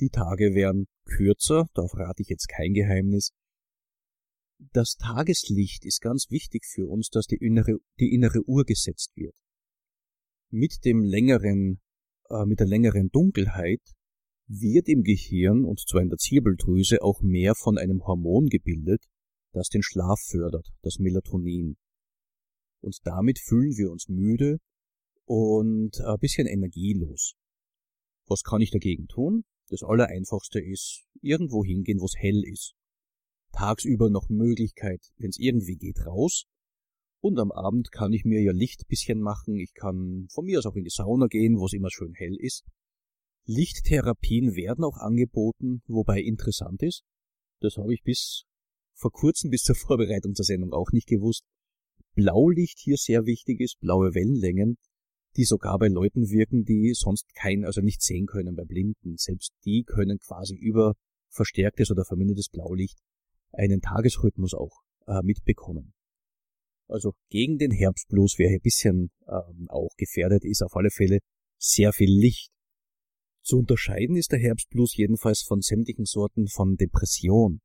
die 0.00 0.08
Tage 0.08 0.54
werden 0.54 0.86
kürzer, 1.04 1.66
da 1.74 1.86
verrate 1.88 2.22
ich 2.22 2.28
jetzt 2.28 2.48
kein 2.48 2.72
Geheimnis. 2.72 3.32
Das 4.72 4.96
Tageslicht 4.96 5.86
ist 5.86 6.02
ganz 6.02 6.26
wichtig 6.28 6.66
für 6.66 6.86
uns, 6.86 7.08
dass 7.08 7.26
die 7.26 7.36
innere, 7.36 7.78
die 7.98 8.12
innere 8.12 8.46
Uhr 8.46 8.64
gesetzt 8.64 9.10
wird. 9.16 9.34
Mit 10.50 10.84
dem 10.84 11.02
längeren, 11.02 11.80
äh, 12.28 12.44
mit 12.44 12.60
der 12.60 12.66
längeren 12.66 13.08
Dunkelheit 13.10 13.80
wird 14.48 14.88
im 14.88 15.02
Gehirn 15.02 15.64
und 15.64 15.80
zwar 15.80 16.02
in 16.02 16.10
der 16.10 16.18
Zirbeldrüse 16.18 17.02
auch 17.02 17.22
mehr 17.22 17.54
von 17.54 17.78
einem 17.78 18.04
Hormon 18.06 18.46
gebildet, 18.46 19.06
das 19.52 19.68
den 19.68 19.82
Schlaf 19.82 20.20
fördert, 20.28 20.68
das 20.82 20.98
Melatonin. 20.98 21.76
Und 22.82 22.98
damit 23.04 23.38
fühlen 23.38 23.76
wir 23.78 23.90
uns 23.90 24.08
müde 24.08 24.58
und 25.24 26.00
ein 26.00 26.18
bisschen 26.18 26.46
energielos. 26.46 27.34
Was 28.26 28.42
kann 28.42 28.60
ich 28.60 28.70
dagegen 28.70 29.06
tun? 29.06 29.44
Das 29.68 29.82
Allereinfachste 29.82 30.60
ist, 30.60 31.04
irgendwo 31.22 31.64
hingehen, 31.64 32.00
wo 32.00 32.04
es 32.04 32.14
hell 32.16 32.42
ist. 32.44 32.74
Tagsüber 33.52 34.10
noch 34.10 34.28
Möglichkeit, 34.28 35.00
wenn 35.16 35.30
es 35.30 35.38
irgendwie 35.38 35.76
geht, 35.76 36.06
raus. 36.06 36.44
Und 37.22 37.38
am 37.38 37.52
Abend 37.52 37.92
kann 37.92 38.12
ich 38.12 38.24
mir 38.24 38.40
ja 38.40 38.52
Licht 38.52 38.88
bisschen 38.88 39.20
machen. 39.20 39.56
Ich 39.56 39.74
kann 39.74 40.26
von 40.30 40.46
mir 40.46 40.58
aus 40.58 40.66
auch 40.66 40.76
in 40.76 40.84
die 40.84 40.90
Sauna 40.90 41.26
gehen, 41.26 41.58
wo 41.58 41.66
es 41.66 41.72
immer 41.72 41.90
schön 41.90 42.14
hell 42.14 42.36
ist. 42.38 42.64
Lichttherapien 43.44 44.54
werden 44.54 44.84
auch 44.84 44.96
angeboten, 44.96 45.82
wobei 45.86 46.20
interessant 46.20 46.82
ist, 46.82 47.02
das 47.60 47.76
habe 47.76 47.92
ich 47.92 48.02
bis 48.02 48.44
vor 48.94 49.10
kurzem 49.10 49.50
bis 49.50 49.62
zur 49.62 49.74
Vorbereitung 49.76 50.34
zur 50.34 50.44
Sendung 50.44 50.72
auch 50.72 50.92
nicht 50.92 51.08
gewusst, 51.08 51.44
Blaulicht 52.14 52.78
hier 52.78 52.96
sehr 52.96 53.24
wichtig 53.24 53.60
ist, 53.60 53.78
blaue 53.80 54.14
Wellenlängen, 54.14 54.78
die 55.36 55.44
sogar 55.44 55.78
bei 55.78 55.88
Leuten 55.88 56.28
wirken, 56.28 56.64
die 56.64 56.92
sonst 56.94 57.34
kein, 57.34 57.64
also 57.64 57.80
nicht 57.80 58.02
sehen 58.02 58.26
können 58.26 58.56
bei 58.56 58.64
Blinden. 58.64 59.16
Selbst 59.16 59.52
die 59.64 59.84
können 59.84 60.18
quasi 60.18 60.54
über 60.54 60.94
verstärktes 61.28 61.90
oder 61.90 62.04
vermindertes 62.04 62.48
Blaulicht 62.48 62.98
einen 63.52 63.80
Tagesrhythmus 63.80 64.54
auch 64.54 64.82
äh, 65.06 65.22
mitbekommen. 65.22 65.92
Also 66.88 67.12
gegen 67.30 67.58
den 67.58 67.70
Herbstblues, 67.70 68.34
wer 68.38 68.48
hier 68.48 68.58
ein 68.58 68.62
bisschen 68.62 69.10
ähm, 69.28 69.68
auch 69.68 69.94
gefährdet 69.96 70.44
ist, 70.44 70.62
auf 70.62 70.74
alle 70.74 70.90
Fälle 70.90 71.20
sehr 71.58 71.92
viel 71.92 72.10
Licht. 72.10 72.50
Zu 73.42 73.58
unterscheiden 73.58 74.16
ist 74.16 74.32
der 74.32 74.40
Herbstblues 74.40 74.96
jedenfalls 74.96 75.42
von 75.42 75.60
sämtlichen 75.60 76.04
Sorten 76.04 76.48
von 76.48 76.76
Depression. 76.76 77.60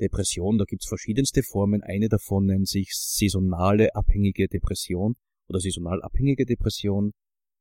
Depression, 0.00 0.58
da 0.58 0.64
gibt's 0.64 0.86
verschiedenste 0.86 1.42
Formen. 1.42 1.82
Eine 1.82 2.08
davon 2.08 2.46
nennt 2.46 2.68
sich 2.68 2.90
saisonale 2.92 3.94
abhängige 3.94 4.48
Depression 4.48 5.14
oder 5.48 5.60
saisonal 5.60 6.02
abhängige 6.02 6.44
Depression 6.44 7.12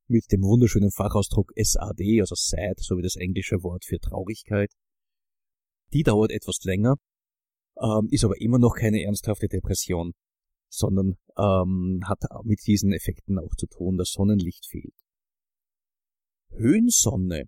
mit 0.07 0.31
dem 0.31 0.41
wunderschönen 0.41 0.91
Fachausdruck 0.91 1.51
SAD, 1.55 2.19
also 2.19 2.35
sad, 2.35 2.79
so 2.79 2.97
wie 2.97 3.01
das 3.01 3.15
englische 3.15 3.63
Wort 3.63 3.85
für 3.85 3.99
Traurigkeit. 3.99 4.71
Die 5.93 6.03
dauert 6.03 6.31
etwas 6.31 6.63
länger, 6.63 6.95
ähm, 7.81 8.07
ist 8.11 8.23
aber 8.23 8.39
immer 8.39 8.59
noch 8.59 8.75
keine 8.75 9.01
ernsthafte 9.03 9.47
Depression, 9.47 10.13
sondern 10.69 11.17
ähm, 11.37 12.01
hat 12.05 12.19
mit 12.43 12.65
diesen 12.65 12.93
Effekten 12.93 13.39
auch 13.39 13.55
zu 13.57 13.67
tun, 13.67 13.97
dass 13.97 14.11
Sonnenlicht 14.11 14.65
fehlt. 14.65 14.95
Höhensonne, 16.51 17.45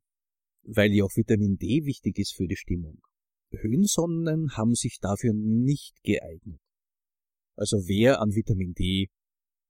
weil 0.63 0.91
ja 0.93 1.03
auch 1.03 1.15
Vitamin 1.15 1.57
D 1.57 1.85
wichtig 1.85 2.17
ist 2.19 2.33
für 2.35 2.47
die 2.47 2.55
Stimmung. 2.55 3.01
Höhensonnen 3.51 4.55
haben 4.57 4.73
sich 4.73 4.97
dafür 4.99 5.33
nicht 5.33 6.01
geeignet. 6.03 6.59
Also 7.55 7.77
wer 7.85 8.19
an 8.19 8.33
Vitamin 8.33 8.73
D 8.73 9.09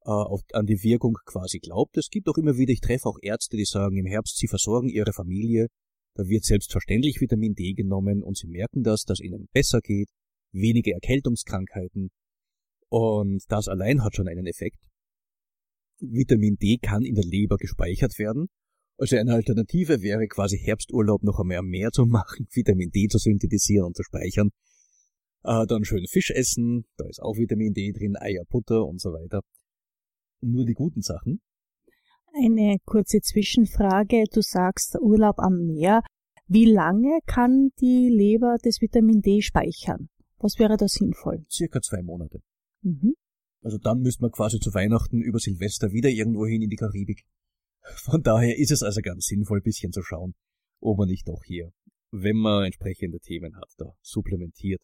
äh, 0.06 0.10
an 0.54 0.66
die 0.66 0.82
Wirkung 0.84 1.18
quasi 1.26 1.60
glaubt, 1.60 1.98
es 1.98 2.10
gibt 2.10 2.30
auch 2.30 2.38
immer 2.38 2.58
wieder, 2.58 2.72
ich 2.72 2.80
treffe 2.80 3.10
auch 3.10 3.18
Ärzte, 3.22 3.58
die 3.58 3.66
sagen, 3.66 3.98
im 3.98 4.06
Herbst, 4.06 4.38
sie 4.38 4.48
versorgen 4.48 4.88
ihre 4.88 5.14
Familie, 5.14 5.68
da 6.16 6.24
wird 6.28 6.46
selbstverständlich 6.46 7.20
Vitamin 7.20 7.56
D 7.56 7.74
genommen 7.74 8.24
und 8.24 8.38
sie 8.38 8.48
merken 8.48 8.84
das, 8.84 9.04
dass 9.04 9.20
ihnen 9.20 9.50
besser 9.52 9.82
geht, 9.82 10.10
wenige 10.54 10.94
Erkältungskrankheiten 10.94 12.12
und 12.90 13.44
das 13.50 13.68
allein 13.68 14.04
hat 14.04 14.16
schon 14.16 14.28
einen 14.28 14.48
Effekt. 14.48 14.80
Vitamin 16.00 16.56
D 16.56 16.78
kann 16.82 17.04
in 17.04 17.16
der 17.16 17.26
Leber 17.26 17.58
gespeichert 17.58 18.18
werden 18.18 18.48
also 18.98 19.18
eine 19.18 19.34
Alternative 19.34 20.02
wäre 20.02 20.28
quasi 20.28 20.58
Herbsturlaub 20.58 21.24
noch 21.24 21.40
einmal 21.40 21.62
mehr 21.64 21.92
zu 21.92 22.06
machen, 22.08 22.48
Vitamin 22.52 22.92
D 22.92 23.08
zu 23.08 23.18
synthetisieren 23.18 23.88
und 23.88 23.96
zu 23.96 24.04
speichern. 24.04 24.50
Äh, 25.44 25.66
dann 25.68 25.84
schön 25.84 26.06
Fisch 26.08 26.32
essen, 26.32 26.86
da 26.98 27.06
ist 27.08 27.22
auch 27.22 27.36
Vitamin 27.36 27.74
D 27.74 27.92
drin, 27.92 28.16
Eier, 28.18 28.44
Butter 28.50 28.86
und 28.86 29.02
so 29.02 29.10
weiter. 29.10 29.42
Nur 30.42 30.66
die 30.66 30.74
guten 30.74 31.02
Sachen. 31.02 31.42
Eine 32.34 32.78
kurze 32.86 33.20
Zwischenfrage. 33.22 34.24
Du 34.32 34.42
sagst 34.42 34.98
Urlaub 35.00 35.40
am 35.40 35.66
Meer. 35.66 36.02
Wie 36.48 36.66
lange 36.66 37.20
kann 37.26 37.70
die 37.80 38.10
Leber 38.10 38.58
das 38.64 38.82
Vitamin 38.82 39.22
D 39.22 39.42
speichern? 39.42 40.10
Was 40.44 40.60
wäre 40.60 40.76
da 40.76 40.90
sinnvoll? 40.90 41.46
Circa 41.50 41.82
zwei 41.82 42.02
Monate. 42.02 42.42
Mhm. 42.82 43.16
Also 43.62 43.78
dann 43.78 44.02
müsste 44.02 44.24
man 44.24 44.32
quasi 44.32 44.60
zu 44.60 44.74
Weihnachten 44.74 45.22
über 45.22 45.40
Silvester 45.40 45.94
wieder 45.94 46.10
irgendwo 46.10 46.46
hin 46.46 46.62
in 46.62 46.70
die 46.70 46.76
Karibik. 46.76 47.24
Von 48.04 48.24
daher 48.24 48.58
ist 48.58 48.72
es 48.72 48.84
also 48.84 49.00
ganz 49.02 49.26
sinnvoll, 49.26 49.60
ein 49.60 49.64
bisschen 49.64 49.94
zu 49.94 50.02
schauen, 50.04 50.36
ob 50.82 50.98
man 50.98 51.08
nicht 51.08 51.30
doch 51.30 51.42
hier, 51.46 51.72
wenn 52.12 52.36
man 52.36 52.66
entsprechende 52.66 53.22
Themen 53.22 53.56
hat, 53.56 53.70
da 53.78 53.94
supplementiert. 54.02 54.82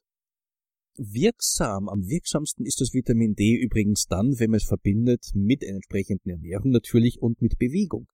Wirksam, 0.95 1.89
am 1.89 2.07
wirksamsten 2.07 2.65
ist 2.65 2.79
das 2.79 2.93
Vitamin 2.93 3.35
D 3.35 3.59
übrigens 3.61 4.05
dann, 4.05 4.39
wenn 4.39 4.51
man 4.51 4.59
es 4.59 4.65
verbindet 4.65 5.31
mit 5.33 5.61
einer 5.61 5.75
entsprechenden 5.75 6.29
Ernährung 6.29 6.71
natürlich 6.71 7.21
und 7.21 7.41
mit 7.41 7.57
Bewegung. 7.57 8.07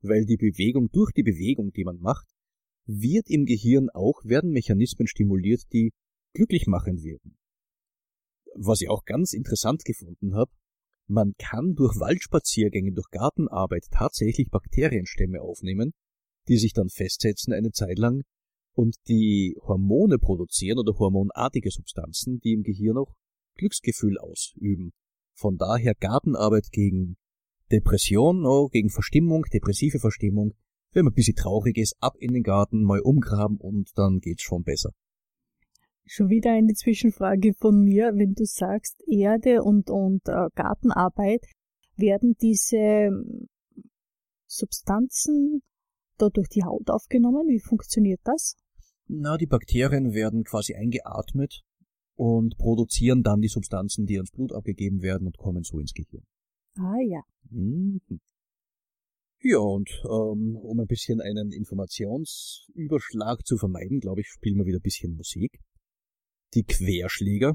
Weil 0.00 0.24
die 0.24 0.38
Bewegung, 0.38 0.88
durch 0.90 1.12
die 1.12 1.22
Bewegung, 1.22 1.70
die 1.72 1.84
man 1.84 1.98
macht, 1.98 2.28
wird 2.86 3.28
im 3.28 3.44
Gehirn 3.44 3.90
auch, 3.90 4.24
werden 4.24 4.52
Mechanismen 4.52 5.06
stimuliert, 5.06 5.64
die 5.74 5.92
glücklich 6.34 6.66
machen 6.66 7.02
wirken. 7.02 7.36
Was 8.54 8.80
ich 8.80 8.90
auch 8.90 9.04
ganz 9.04 9.32
interessant 9.32 9.84
gefunden 9.84 10.34
habe, 10.34 10.50
man 11.06 11.32
kann 11.38 11.74
durch 11.74 11.98
Waldspaziergänge, 11.98 12.92
durch 12.92 13.10
Gartenarbeit 13.10 13.86
tatsächlich 13.90 14.50
Bakterienstämme 14.50 15.40
aufnehmen, 15.40 15.92
die 16.48 16.58
sich 16.58 16.72
dann 16.72 16.88
festsetzen 16.88 17.52
eine 17.52 17.72
Zeit 17.72 17.98
lang 17.98 18.22
und 18.74 18.96
die 19.08 19.56
Hormone 19.62 20.18
produzieren 20.18 20.78
oder 20.78 20.98
hormonartige 20.98 21.70
Substanzen, 21.70 22.40
die 22.40 22.52
im 22.52 22.62
Gehirn 22.62 22.96
auch 22.96 23.14
Glücksgefühl 23.56 24.18
ausüben. 24.18 24.92
Von 25.34 25.56
daher 25.56 25.94
Gartenarbeit 25.94 26.70
gegen 26.72 27.16
Depression, 27.70 28.44
oh, 28.46 28.68
gegen 28.68 28.90
Verstimmung, 28.90 29.44
depressive 29.52 29.98
Verstimmung. 29.98 30.54
Wenn 30.92 31.04
man 31.04 31.12
ein 31.12 31.16
bisschen 31.16 31.36
traurig 31.36 31.78
ist, 31.78 31.96
ab 32.00 32.16
in 32.18 32.32
den 32.32 32.42
Garten, 32.42 32.82
mal 32.82 33.00
umgraben 33.00 33.56
und 33.56 33.90
dann 33.96 34.20
geht's 34.20 34.42
schon 34.42 34.62
besser. 34.62 34.92
Schon 36.04 36.28
wieder 36.28 36.52
eine 36.52 36.74
Zwischenfrage 36.74 37.54
von 37.54 37.80
mir. 37.80 38.12
Wenn 38.14 38.34
du 38.34 38.44
sagst 38.44 39.02
Erde 39.06 39.62
und, 39.62 39.88
und 39.88 40.26
äh, 40.28 40.48
Gartenarbeit, 40.54 41.44
werden 41.96 42.34
diese 42.40 42.76
ähm, 42.76 43.48
Substanzen 44.46 45.62
da 46.18 46.28
durch 46.28 46.48
die 46.48 46.64
Haut 46.64 46.90
aufgenommen? 46.90 47.48
Wie 47.48 47.60
funktioniert 47.60 48.20
das? 48.24 48.56
Na, 49.08 49.36
die 49.36 49.46
Bakterien 49.46 50.12
werden 50.12 50.44
quasi 50.44 50.74
eingeatmet 50.74 51.62
und 52.14 52.56
produzieren 52.56 53.22
dann 53.22 53.40
die 53.40 53.48
Substanzen, 53.48 54.06
die 54.06 54.16
ans 54.16 54.30
Blut 54.30 54.52
abgegeben 54.52 55.02
werden 55.02 55.26
und 55.26 55.38
kommen 55.38 55.62
so 55.62 55.78
ins 55.78 55.92
Gehirn. 55.92 56.24
Ah 56.76 57.00
ja. 57.06 57.22
Mhm. 57.50 58.00
Ja, 59.44 59.58
und 59.58 59.90
ähm, 60.04 60.56
um 60.56 60.78
ein 60.78 60.86
bisschen 60.86 61.20
einen 61.20 61.50
Informationsüberschlag 61.50 63.44
zu 63.44 63.56
vermeiden, 63.56 63.98
glaube 63.98 64.20
ich, 64.20 64.28
spielen 64.28 64.56
wir 64.58 64.66
wieder 64.66 64.78
ein 64.78 64.82
bisschen 64.82 65.16
Musik 65.16 65.58
die 66.54 66.64
Querschläger, 66.64 67.54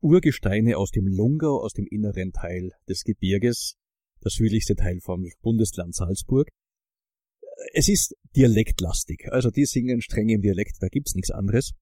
Urgesteine 0.00 0.76
aus 0.76 0.90
dem 0.90 1.06
Lungau, 1.06 1.60
aus 1.60 1.72
dem 1.72 1.86
inneren 1.90 2.32
Teil 2.32 2.70
des 2.88 3.02
Gebirges, 3.04 3.76
der 4.22 4.30
südlichste 4.30 4.76
Teil 4.76 5.00
vom 5.00 5.26
Bundesland 5.42 5.94
Salzburg. 5.94 6.48
Es 7.72 7.88
ist 7.88 8.14
dialektlastig, 8.36 9.28
also 9.30 9.50
die 9.50 9.64
singen 9.64 10.00
streng 10.00 10.28
im 10.28 10.42
Dialekt, 10.42 10.76
da 10.80 10.88
gibt's 10.88 11.14
nichts 11.14 11.30
anderes. 11.30 11.72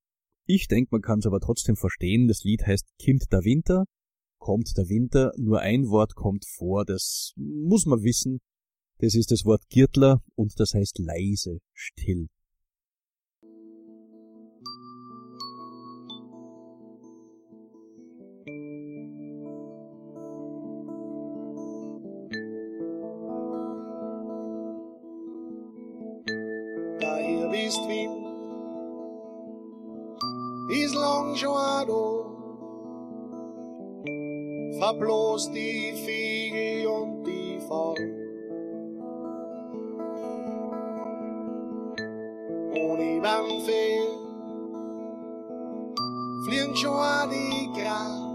Ich 0.46 0.68
denke, 0.68 0.88
man 0.92 1.02
kann 1.02 1.18
es 1.18 1.26
aber 1.26 1.40
trotzdem 1.40 1.76
verstehen. 1.76 2.28
Das 2.28 2.44
Lied 2.44 2.64
heißt 2.64 2.86
Kimmt 2.98 3.32
der 3.32 3.42
Winter, 3.42 3.84
kommt 4.38 4.72
der 4.76 4.88
Winter, 4.88 5.32
nur 5.36 5.60
ein 5.60 5.88
Wort 5.88 6.14
kommt 6.14 6.46
vor, 6.46 6.84
das 6.84 7.32
muss 7.36 7.84
man 7.84 8.02
wissen. 8.02 8.40
Das 8.98 9.14
ist 9.14 9.30
das 9.30 9.44
Wort 9.44 9.68
Girtler 9.68 10.22
und 10.36 10.58
das 10.58 10.72
heißt 10.72 10.98
leise, 10.98 11.58
still. 11.74 12.28
Verblost 35.36 35.54
die 35.54 35.92
Vögel 35.92 36.86
und 36.86 37.24
die 37.24 37.60
Farben. 37.68 38.12
Ohne 42.74 43.22
Wandfee 43.22 44.00
fliegen 46.46 46.74
schon 46.74 47.30
die 47.30 47.68
Grab. 47.78 48.26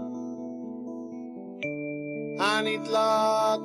Ein 2.38 2.66
Hitler 2.66 3.58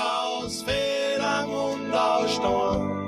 aus 0.00 0.62
Federn 0.62 1.48
und 1.50 1.92
aus 1.92 2.34
Storn. 2.34 2.99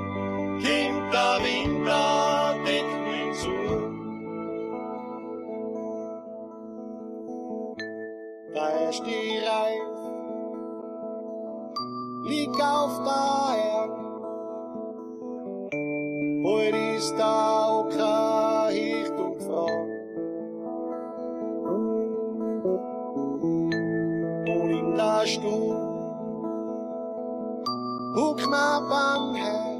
my 28.47 28.79
bum 28.89 29.35
head. 29.35 29.72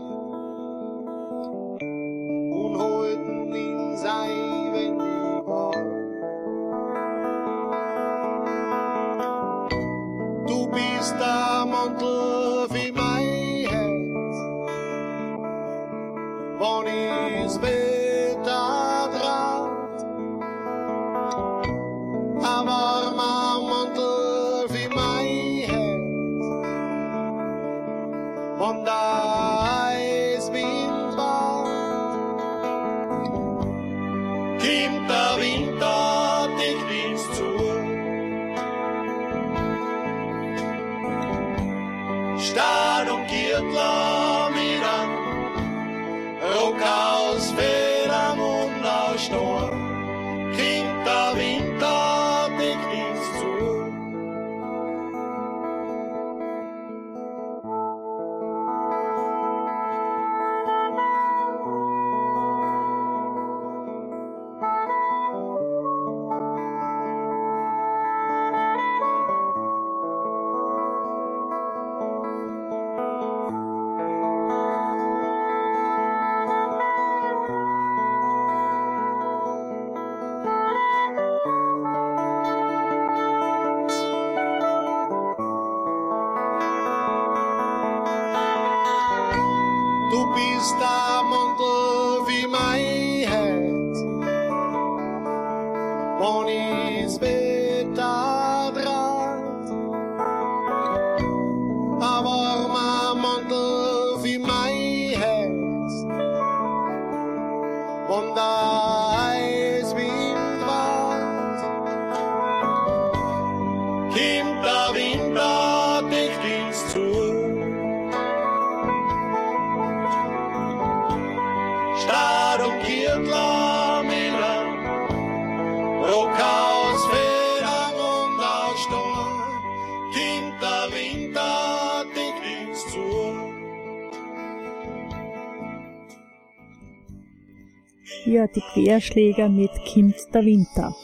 Die 138.56 138.62
Querschläger 138.62 139.50
mit 139.50 139.72
Kind 139.86 140.16
der 140.34 140.46
Winter. 140.46 140.96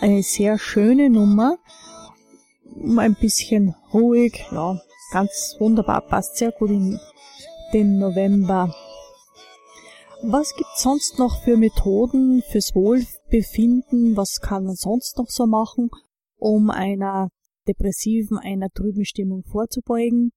Eine 0.00 0.22
sehr 0.22 0.58
schöne 0.58 1.10
Nummer, 1.10 1.58
um 2.64 2.98
ein 2.98 3.14
bisschen 3.14 3.74
ruhig, 3.92 4.44
ja, 4.50 4.80
ganz 5.12 5.56
wunderbar, 5.58 6.02
passt 6.02 6.36
sehr 6.36 6.52
gut 6.52 6.70
in 6.70 6.98
den 7.72 7.98
November. 7.98 8.74
Was 10.22 10.54
gibt's 10.56 10.82
sonst 10.82 11.18
noch 11.18 11.42
für 11.42 11.56
Methoden 11.56 12.42
fürs 12.50 12.74
Wohlbefinden? 12.74 14.16
Was 14.16 14.40
kann 14.40 14.64
man 14.64 14.74
sonst 14.74 15.18
noch 15.18 15.28
so 15.28 15.46
machen, 15.46 15.90
um 16.36 16.70
einer 16.70 17.28
depressiven, 17.68 18.38
einer 18.38 18.70
trüben 18.70 19.04
Stimmung 19.04 19.44
vorzubeugen? 19.44 20.32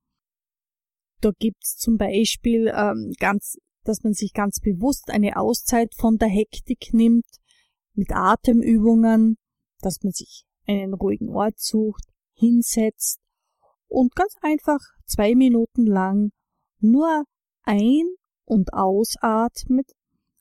Da 1.22 1.32
gibt's 1.40 1.78
zum 1.78 1.98
Beispiel 1.98 2.72
ähm, 2.76 3.14
ganz, 3.20 3.58
dass 3.88 4.04
man 4.04 4.14
sich 4.14 4.34
ganz 4.34 4.60
bewusst 4.60 5.10
eine 5.10 5.38
Auszeit 5.38 5.94
von 5.96 6.18
der 6.18 6.28
Hektik 6.28 6.94
nimmt, 6.94 7.26
mit 7.94 8.12
Atemübungen, 8.12 9.38
dass 9.80 10.04
man 10.04 10.12
sich 10.12 10.46
einen 10.68 10.94
ruhigen 10.94 11.30
Ort 11.30 11.60
sucht, 11.60 12.04
hinsetzt 12.34 13.20
und 13.88 14.16
ganz 14.16 14.36
einfach 14.42 14.80
zwei 15.06 15.36
Minuten 15.36 15.86
lang 15.86 16.32
nur 16.80 17.24
ein- 17.64 18.16
und 18.46 18.74
ausatmet 18.74 19.92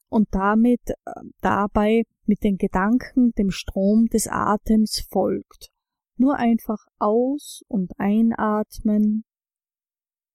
und 0.08 0.28
damit 0.32 0.80
äh, 0.90 0.94
dabei 1.40 2.02
mit 2.24 2.42
den 2.42 2.56
Gedanken 2.56 3.32
dem 3.32 3.50
Strom 3.50 4.06
des 4.06 4.28
Atems 4.28 5.06
folgt. 5.08 5.70
Nur 6.16 6.36
einfach 6.36 6.86
aus- 6.98 7.62
und 7.68 7.92
einatmen, 7.98 9.24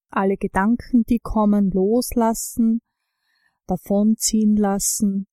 alle 0.10 0.38
Gedanken, 0.38 1.04
die 1.04 1.20
kommen, 1.20 1.72
loslassen, 1.72 2.82
davonziehen 3.68 4.56
lassen 4.56 5.28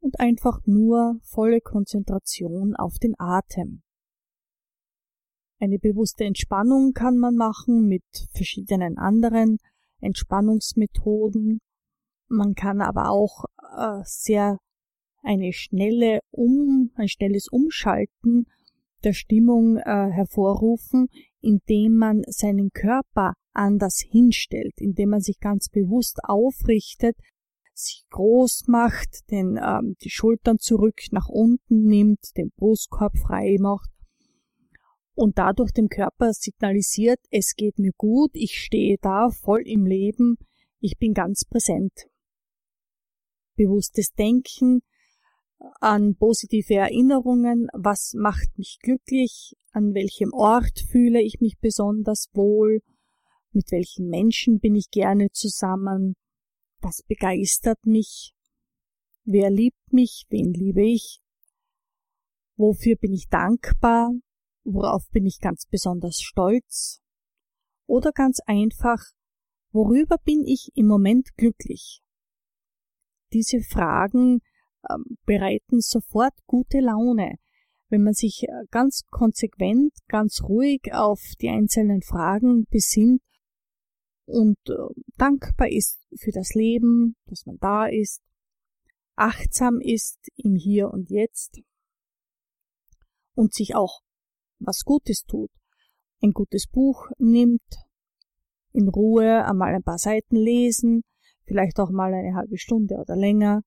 und 0.00 0.20
einfach 0.20 0.60
nur 0.66 1.18
volle 1.22 1.60
Konzentration 1.60 2.74
auf 2.76 2.98
den 2.98 3.14
Atem. 3.18 3.82
Eine 5.58 5.78
bewusste 5.78 6.24
Entspannung 6.24 6.92
kann 6.92 7.16
man 7.16 7.34
machen 7.34 7.88
mit 7.88 8.04
verschiedenen 8.32 8.98
anderen 8.98 9.58
Entspannungsmethoden. 10.00 11.60
Man 12.28 12.54
kann 12.54 12.82
aber 12.82 13.10
auch 13.10 13.44
äh, 13.76 14.02
sehr 14.04 14.58
eine 15.22 15.52
schnelle 15.52 16.20
um, 16.30 16.90
ein 16.94 17.08
schnelles 17.08 17.48
Umschalten 17.48 18.46
der 19.02 19.12
Stimmung 19.12 19.78
äh, 19.78 20.10
hervorrufen, 20.10 21.08
indem 21.40 21.96
man 21.96 22.22
seinen 22.26 22.70
Körper 22.70 23.34
anders 23.56 23.98
hinstellt, 23.98 24.74
indem 24.78 25.10
man 25.10 25.20
sich 25.20 25.40
ganz 25.40 25.68
bewusst 25.68 26.20
aufrichtet, 26.22 27.16
sich 27.74 28.04
groß 28.10 28.64
macht, 28.68 29.30
den, 29.30 29.58
ähm, 29.62 29.96
die 30.02 30.10
Schultern 30.10 30.58
zurück 30.58 31.00
nach 31.10 31.28
unten 31.28 31.84
nimmt, 31.84 32.36
den 32.36 32.50
Brustkorb 32.56 33.16
frei 33.18 33.56
macht 33.60 33.90
und 35.16 35.38
dadurch 35.38 35.72
dem 35.72 35.88
Körper 35.88 36.32
signalisiert, 36.32 37.18
es 37.30 37.54
geht 37.56 37.78
mir 37.78 37.92
gut, 37.96 38.30
ich 38.34 38.58
stehe 38.58 38.96
da 39.00 39.30
voll 39.30 39.62
im 39.64 39.86
Leben, 39.86 40.36
ich 40.78 40.98
bin 40.98 41.14
ganz 41.14 41.44
präsent. 41.44 42.06
Bewusstes 43.56 44.12
Denken 44.12 44.82
an 45.80 46.16
positive 46.16 46.74
Erinnerungen, 46.74 47.68
was 47.72 48.12
macht 48.14 48.58
mich 48.58 48.78
glücklich, 48.82 49.56
an 49.72 49.94
welchem 49.94 50.32
Ort 50.34 50.80
fühle 50.90 51.22
ich 51.22 51.40
mich 51.40 51.58
besonders 51.58 52.28
wohl, 52.34 52.82
mit 53.56 53.72
welchen 53.72 54.08
Menschen 54.08 54.60
bin 54.60 54.74
ich 54.74 54.90
gerne 54.90 55.30
zusammen, 55.32 56.14
was 56.82 57.02
begeistert 57.08 57.78
mich, 57.86 58.34
wer 59.24 59.50
liebt 59.50 59.92
mich, 59.92 60.26
wen 60.28 60.52
liebe 60.52 60.82
ich, 60.82 61.20
wofür 62.56 62.96
bin 62.96 63.14
ich 63.14 63.28
dankbar, 63.30 64.12
worauf 64.62 65.08
bin 65.10 65.24
ich 65.24 65.40
ganz 65.40 65.64
besonders 65.70 66.20
stolz, 66.20 67.00
oder 67.86 68.12
ganz 68.12 68.40
einfach, 68.44 69.02
worüber 69.72 70.18
bin 70.18 70.44
ich 70.44 70.70
im 70.74 70.86
Moment 70.86 71.34
glücklich. 71.36 72.02
Diese 73.32 73.60
Fragen 73.60 74.40
ähm, 74.90 75.16
bereiten 75.24 75.80
sofort 75.80 76.34
gute 76.46 76.80
Laune, 76.80 77.36
wenn 77.88 78.02
man 78.02 78.12
sich 78.12 78.42
äh, 78.42 78.66
ganz 78.70 79.04
konsequent, 79.10 79.94
ganz 80.08 80.42
ruhig 80.42 80.92
auf 80.92 81.20
die 81.40 81.48
einzelnen 81.48 82.02
Fragen 82.02 82.66
besinnt 82.68 83.22
und 84.26 84.58
äh, 84.68 84.74
dankbar 85.16 85.68
ist 85.68 86.00
für 86.18 86.32
das 86.32 86.54
Leben, 86.54 87.16
dass 87.26 87.46
man 87.46 87.58
da 87.58 87.86
ist, 87.86 88.20
achtsam 89.14 89.80
ist 89.80 90.18
im 90.36 90.54
Hier 90.54 90.90
und 90.90 91.10
Jetzt 91.10 91.60
und 93.34 93.54
sich 93.54 93.74
auch 93.74 94.02
was 94.58 94.84
Gutes 94.84 95.24
tut, 95.24 95.50
ein 96.22 96.32
gutes 96.32 96.66
Buch 96.66 97.06
nimmt, 97.18 97.76
in 98.72 98.88
Ruhe 98.88 99.44
einmal 99.44 99.74
ein 99.74 99.82
paar 99.82 99.98
Seiten 99.98 100.36
lesen, 100.36 101.02
vielleicht 101.44 101.78
auch 101.78 101.90
mal 101.90 102.12
eine 102.12 102.34
halbe 102.34 102.58
Stunde 102.58 102.96
oder 102.96 103.16
länger, 103.16 103.62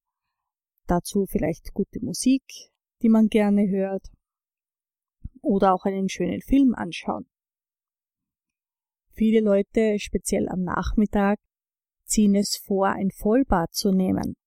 dazu 0.87 1.25
vielleicht 1.27 1.73
gute 1.73 2.03
Musik, 2.03 2.43
die 3.01 3.09
man 3.09 3.27
gerne 3.27 3.67
hört, 3.69 4.07
oder 5.41 5.73
auch 5.73 5.85
einen 5.85 6.09
schönen 6.09 6.41
Film 6.41 6.75
anschauen. 6.75 7.27
Viele 9.19 9.41
Leute, 9.41 9.99
speziell 9.99 10.47
am 10.47 10.61
Nachmittag, 10.61 11.39
ziehen 12.05 12.35
es 12.35 12.55
vor, 12.55 12.87
ein 12.87 13.11
Vollbad 13.11 13.73
zu 13.73 13.91
nehmen. 13.91 14.37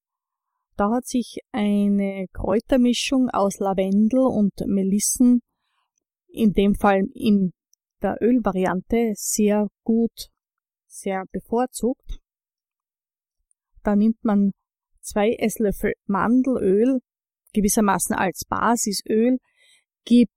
Da 0.79 0.93
hat 0.93 1.05
sich 1.05 1.41
eine 1.53 2.25
Kräutermischung 2.33 3.29
aus 3.29 3.59
Lavendel 3.59 4.21
und 4.21 4.55
Melissen, 4.65 5.43
in 6.27 6.55
dem 6.55 6.75
Fall 6.75 7.03
in 7.13 7.53
der 8.01 8.17
Ölvariante, 8.23 9.13
sehr 9.15 9.69
gut, 9.85 10.31
sehr 10.87 11.25
bevorzugt. 11.31 12.21
Da 13.83 13.95
nimmt 13.95 14.25
man 14.25 14.53
zwei 15.03 15.35
Esslöffel 15.39 15.93
Mandelöl, 16.07 17.01
gewissermaßen 17.53 18.17
als 18.17 18.47
Basisöl, 18.49 19.37
gibt 20.07 20.33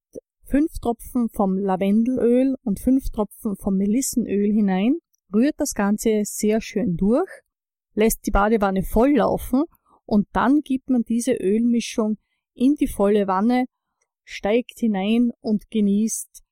fünf 0.46 0.72
Tropfen 0.82 1.30
vom 1.30 1.58
Lavendelöl 1.58 2.56
und 2.64 2.80
fünf 2.80 3.10
Tropfen 3.10 3.56
vom 3.58 3.76
Melissenöl 3.76 4.52
hinein, 4.52 4.98
rührt 5.34 5.56
das 5.58 5.74
Ganze 5.74 6.22
sehr 6.24 6.62
schön 6.62 6.96
durch, 6.96 7.30
lässt 7.94 8.26
die 8.26 8.32
Badewanne 8.32 8.84
voll 8.84 9.16
laufen 9.16 9.64
und 10.06 10.28
dann 10.34 10.62
gibt 10.62 10.90
man 10.90 11.04
diese 11.04 11.34
Ölmischung 11.34 12.18
in 12.54 12.76
die 12.76 12.88
volle 12.88 13.28
Wanne, 13.28 13.66
steigt 14.24 14.80
hinein 14.80 15.32
und 15.42 15.70
genießt 15.70 16.44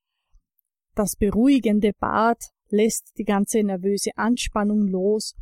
das 0.96 1.16
beruhigende 1.16 1.92
Bad, 2.00 2.38
lässt 2.70 3.14
die 3.18 3.24
ganze 3.24 3.64
nervöse 3.64 4.12
Anspannung 4.16 4.88
los. 4.88 5.36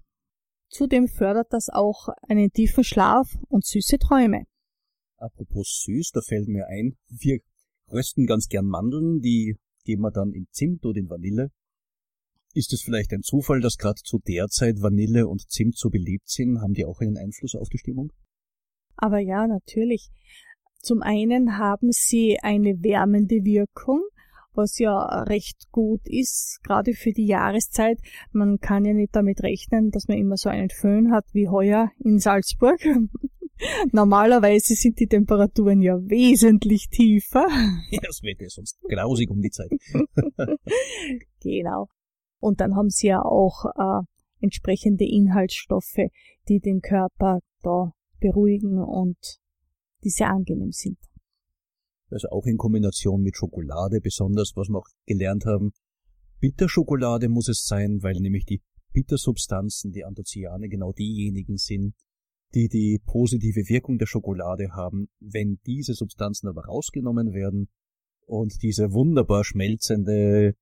Zudem 0.70 1.08
fördert 1.08 1.52
das 1.52 1.68
auch 1.70 2.08
einen 2.22 2.52
tiefen 2.52 2.84
Schlaf 2.84 3.28
und 3.50 3.66
süße 3.66 3.98
Träume. 3.98 4.46
Apropos 5.18 5.84
süß, 5.86 6.12
da 6.14 6.22
fällt 6.22 6.48
mir 6.48 6.68
ein, 6.68 6.98
wir 7.10 7.40
rösten 7.92 8.26
ganz 8.26 8.48
gern 8.48 8.66
Mandeln, 8.66 9.22
die 9.22 9.58
geben 9.84 10.02
wir 10.02 10.12
dann 10.12 10.32
in 10.34 10.48
Zimt 10.52 10.86
oder 10.86 11.00
in 11.00 11.10
Vanille. 11.10 11.50
Ist 12.54 12.74
es 12.74 12.82
vielleicht 12.82 13.14
ein 13.14 13.22
Zufall, 13.22 13.62
dass 13.62 13.78
gerade 13.78 14.02
zu 14.04 14.20
der 14.20 14.48
Zeit 14.48 14.82
Vanille 14.82 15.28
und 15.28 15.50
Zimt 15.50 15.78
so 15.78 15.90
beliebt 15.90 16.28
sind? 16.28 16.60
Haben 16.62 16.74
die 16.74 16.86
auch 16.86 17.00
einen 17.00 17.18
Einfluss 17.18 17.56
auf 17.56 17.70
die 17.70 17.78
Stimmung? 17.78 18.12
Aber 18.98 19.20
ja, 19.20 19.48
natürlich. 19.48 20.10
Zum 20.80 21.02
einen 21.02 21.58
haben 21.58 21.92
sie 21.92 22.40
eine 22.42 22.84
wärmende 22.84 23.44
Wirkung, 23.44 24.02
was 24.54 24.80
ja 24.80 25.24
recht 25.24 25.72
gut 25.72 26.02
ist, 26.06 26.60
gerade 26.64 26.94
für 26.94 27.12
die 27.12 27.26
Jahreszeit. 27.26 28.00
Man 28.32 28.60
kann 28.60 28.84
ja 28.84 28.94
nicht 28.94 29.16
damit 29.16 29.42
rechnen, 29.44 29.92
dass 29.92 30.08
man 30.08 30.18
immer 30.18 30.38
so 30.38 30.50
einen 30.50 30.70
Föhn 30.70 31.12
hat 31.12 31.26
wie 31.34 31.48
heuer 31.48 31.92
in 32.00 32.20
Salzburg. 32.20 32.82
Normalerweise 33.92 34.76
sind 34.76 35.00
die 35.00 35.08
Temperaturen 35.08 35.82
ja 35.82 35.98
wesentlich 35.98 36.90
tiefer. 36.90 37.46
Ja, 37.92 38.02
es 38.10 38.22
wird 38.24 38.42
ja 38.42 38.50
sonst 38.50 38.80
grausig 38.88 39.30
um 39.30 39.42
die 39.42 39.50
Zeit. 39.50 39.70
genau. 41.42 41.88
Und 42.40 42.62
dann 42.62 42.76
haben 42.76 42.90
sie 42.90 43.08
ja 43.08 43.22
auch 43.22 43.66
äh, 43.66 44.06
entsprechende 44.40 45.06
Inhaltsstoffe, 45.06 46.10
die 46.48 46.60
den 46.60 46.82
Körper 46.82 47.40
da 47.62 47.92
beruhigen 48.20 48.80
und 48.80 49.18
die 50.04 50.10
sehr 50.10 50.30
angenehm 50.30 50.72
sind. 50.72 50.98
Also 52.10 52.30
auch 52.30 52.46
in 52.46 52.58
Kombination 52.58 53.22
mit 53.22 53.38
Schokolade, 53.38 54.00
besonders 54.02 54.54
was 54.56 54.70
wir 54.70 54.80
auch 54.80 54.88
gelernt 55.06 55.46
haben. 55.46 55.72
Bitterschokolade 56.40 57.30
muss 57.30 57.48
es 57.48 57.66
sein, 57.66 58.02
weil 58.02 58.16
nämlich 58.20 58.46
die 58.46 58.62
Bittersubstanzen, 58.94 59.92
die 59.92 60.04
Anthocyane, 60.04 60.68
genau 60.68 60.92
diejenigen 60.92 61.58
sind, 61.58 61.94
die 62.54 62.68
die 62.68 63.02
positive 63.06 63.68
Wirkung 63.70 63.98
der 63.98 64.08
Schokolade 64.08 64.72
haben. 64.74 65.10
Wenn 65.20 65.60
diese 65.66 65.94
Substanzen 65.94 66.48
aber 66.48 66.66
rausgenommen 66.66 67.34
werden 67.34 67.70
und 68.26 68.62
diese 68.62 68.92
wunderbar 68.92 69.44
schmelzende, 69.44 70.56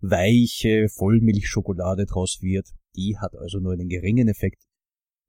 weiche 0.00 0.88
Vollmilchschokolade 0.88 2.06
draus 2.06 2.38
wird, 2.42 2.68
die 2.96 3.16
hat 3.18 3.34
also 3.36 3.58
nur 3.58 3.72
einen 3.72 3.88
geringen 3.88 4.28
Effekt. 4.28 4.62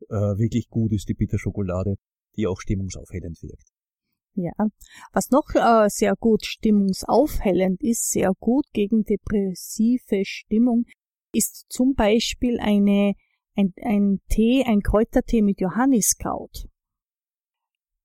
Äh, 0.10 0.38
wirklich 0.38 0.70
gut 0.70 0.92
ist 0.92 1.10
die 1.10 1.14
Bitterschokolade, 1.14 1.96
die 2.36 2.48
auch 2.48 2.60
stimmungsaufhellend 2.60 3.42
wirkt. 3.42 3.70
Ja, 4.36 4.52
was 5.14 5.32
noch 5.32 5.50
äh, 5.56 5.90
sehr 5.90 6.14
gut 6.16 6.46
stimmungsaufhellend 6.46 7.82
ist, 7.82 8.12
sehr 8.12 8.34
gut 8.40 8.66
gegen 8.72 9.04
depressive 9.04 10.26
Stimmung, 10.26 10.86
ist 11.34 11.66
zum 11.70 11.96
Beispiel 11.96 12.60
eine 12.60 13.14
ein, 13.58 13.74
ein 13.82 14.22
Tee, 14.30 14.64
ein 14.66 14.82
Kräutertee 14.82 15.42
mit 15.42 15.60
Johanniskraut. 15.60 16.68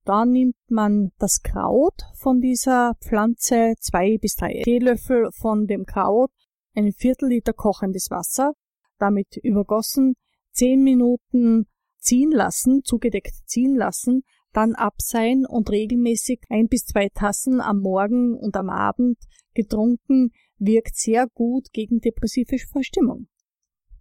Da 0.05 0.25
nimmt 0.25 0.57
man 0.69 1.13
das 1.19 1.43
Kraut 1.43 2.03
von 2.15 2.41
dieser 2.41 2.95
Pflanze, 3.01 3.75
zwei 3.79 4.19
bis 4.19 4.35
drei 4.35 4.63
Teelöffel 4.65 5.31
von 5.33 5.67
dem 5.67 5.85
Kraut, 5.85 6.33
ein 6.75 6.93
Viertel 6.93 7.29
Liter 7.29 7.53
kochendes 7.53 8.11
Wasser, 8.11 8.55
damit 8.99 9.37
übergossen, 9.43 10.15
zehn 10.51 10.83
Minuten 10.83 11.67
ziehen 11.99 12.33
lassen, 12.33 12.83
zugedeckt 12.83 13.35
ziehen 13.47 13.77
lassen, 13.77 14.23
dann 14.53 14.75
abseihen 14.75 15.47
und 15.47 15.71
regelmäßig 15.71 16.41
ein 16.49 16.67
bis 16.67 16.85
zwei 16.85 17.09
Tassen 17.09 17.61
am 17.61 17.81
Morgen 17.81 18.35
und 18.35 18.57
am 18.57 18.71
Abend 18.71 19.19
getrunken, 19.55 20.33
wirkt 20.59 20.97
sehr 20.97 21.29
gut 21.33 21.73
gegen 21.73 22.01
depressive 22.01 22.59
Verstimmung. 22.59 23.29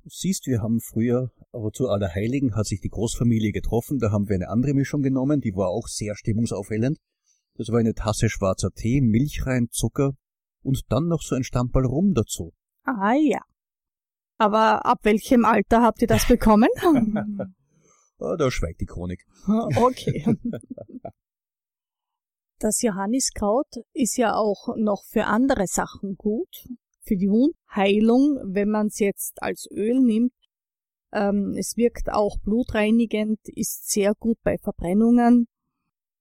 Du 0.04 0.10
siehst, 0.10 0.48
wir 0.48 0.62
haben 0.62 0.80
früher, 0.80 1.32
aber 1.52 1.72
zu 1.72 1.90
Allerheiligen 1.90 2.56
hat 2.56 2.66
sich 2.66 2.82
die 2.82 2.90
Großfamilie 2.90 3.52
getroffen, 3.52 4.00
da 4.00 4.12
haben 4.12 4.30
wir 4.30 4.36
eine 4.36 4.50
andere 4.50 4.74
Mischung 4.74 5.02
genommen, 5.02 5.42
die 5.42 5.56
war 5.56 5.70
auch 5.70 5.88
sehr 5.88 6.16
stimmungsaufhellend. 6.16 6.98
Das 7.56 7.70
war 7.70 7.80
eine 7.80 7.94
Tasse 7.94 8.30
schwarzer 8.30 8.72
Tee, 8.72 9.02
Milch 9.02 9.46
rein, 9.46 9.68
Zucker 9.70 10.14
und 10.64 10.82
dann 10.90 11.08
noch 11.08 11.22
so 11.22 11.36
ein 11.36 11.44
Stamperl 11.44 11.86
Rum 11.86 12.14
dazu. 12.14 12.54
Ah 12.84 13.14
ja. 13.14 13.42
Aber 14.38 14.86
ab 14.86 15.00
welchem 15.04 15.46
Alter 15.46 15.82
habt 15.82 16.02
ihr 16.02 16.08
das 16.08 16.28
bekommen? 16.28 16.70
ah, 18.20 18.36
da 18.38 18.50
schweigt 18.50 18.82
die 18.82 18.86
Chronik. 18.86 19.26
okay. 19.76 20.26
Das 22.58 22.82
Johanniskraut 22.82 23.84
ist 23.94 24.18
ja 24.18 24.36
auch 24.36 24.76
noch 24.78 25.04
für 25.04 25.26
andere 25.26 25.68
Sachen 25.68 26.16
gut. 26.16 26.68
Für 27.04 27.18
die 27.18 27.30
Wundheilung, 27.30 28.40
wenn 28.54 28.70
man 28.70 28.88
es 28.88 29.00
jetzt 29.00 29.42
als 29.42 29.68
Öl 29.72 30.00
nimmt. 30.00 30.34
Ähm, 31.14 31.56
es 31.58 31.78
wirkt 31.78 32.12
auch 32.12 32.38
blutreinigend, 32.40 33.40
ist 33.48 33.90
sehr 33.90 34.14
gut 34.16 34.38
bei 34.44 34.58
Verbrennungen. 34.58 35.48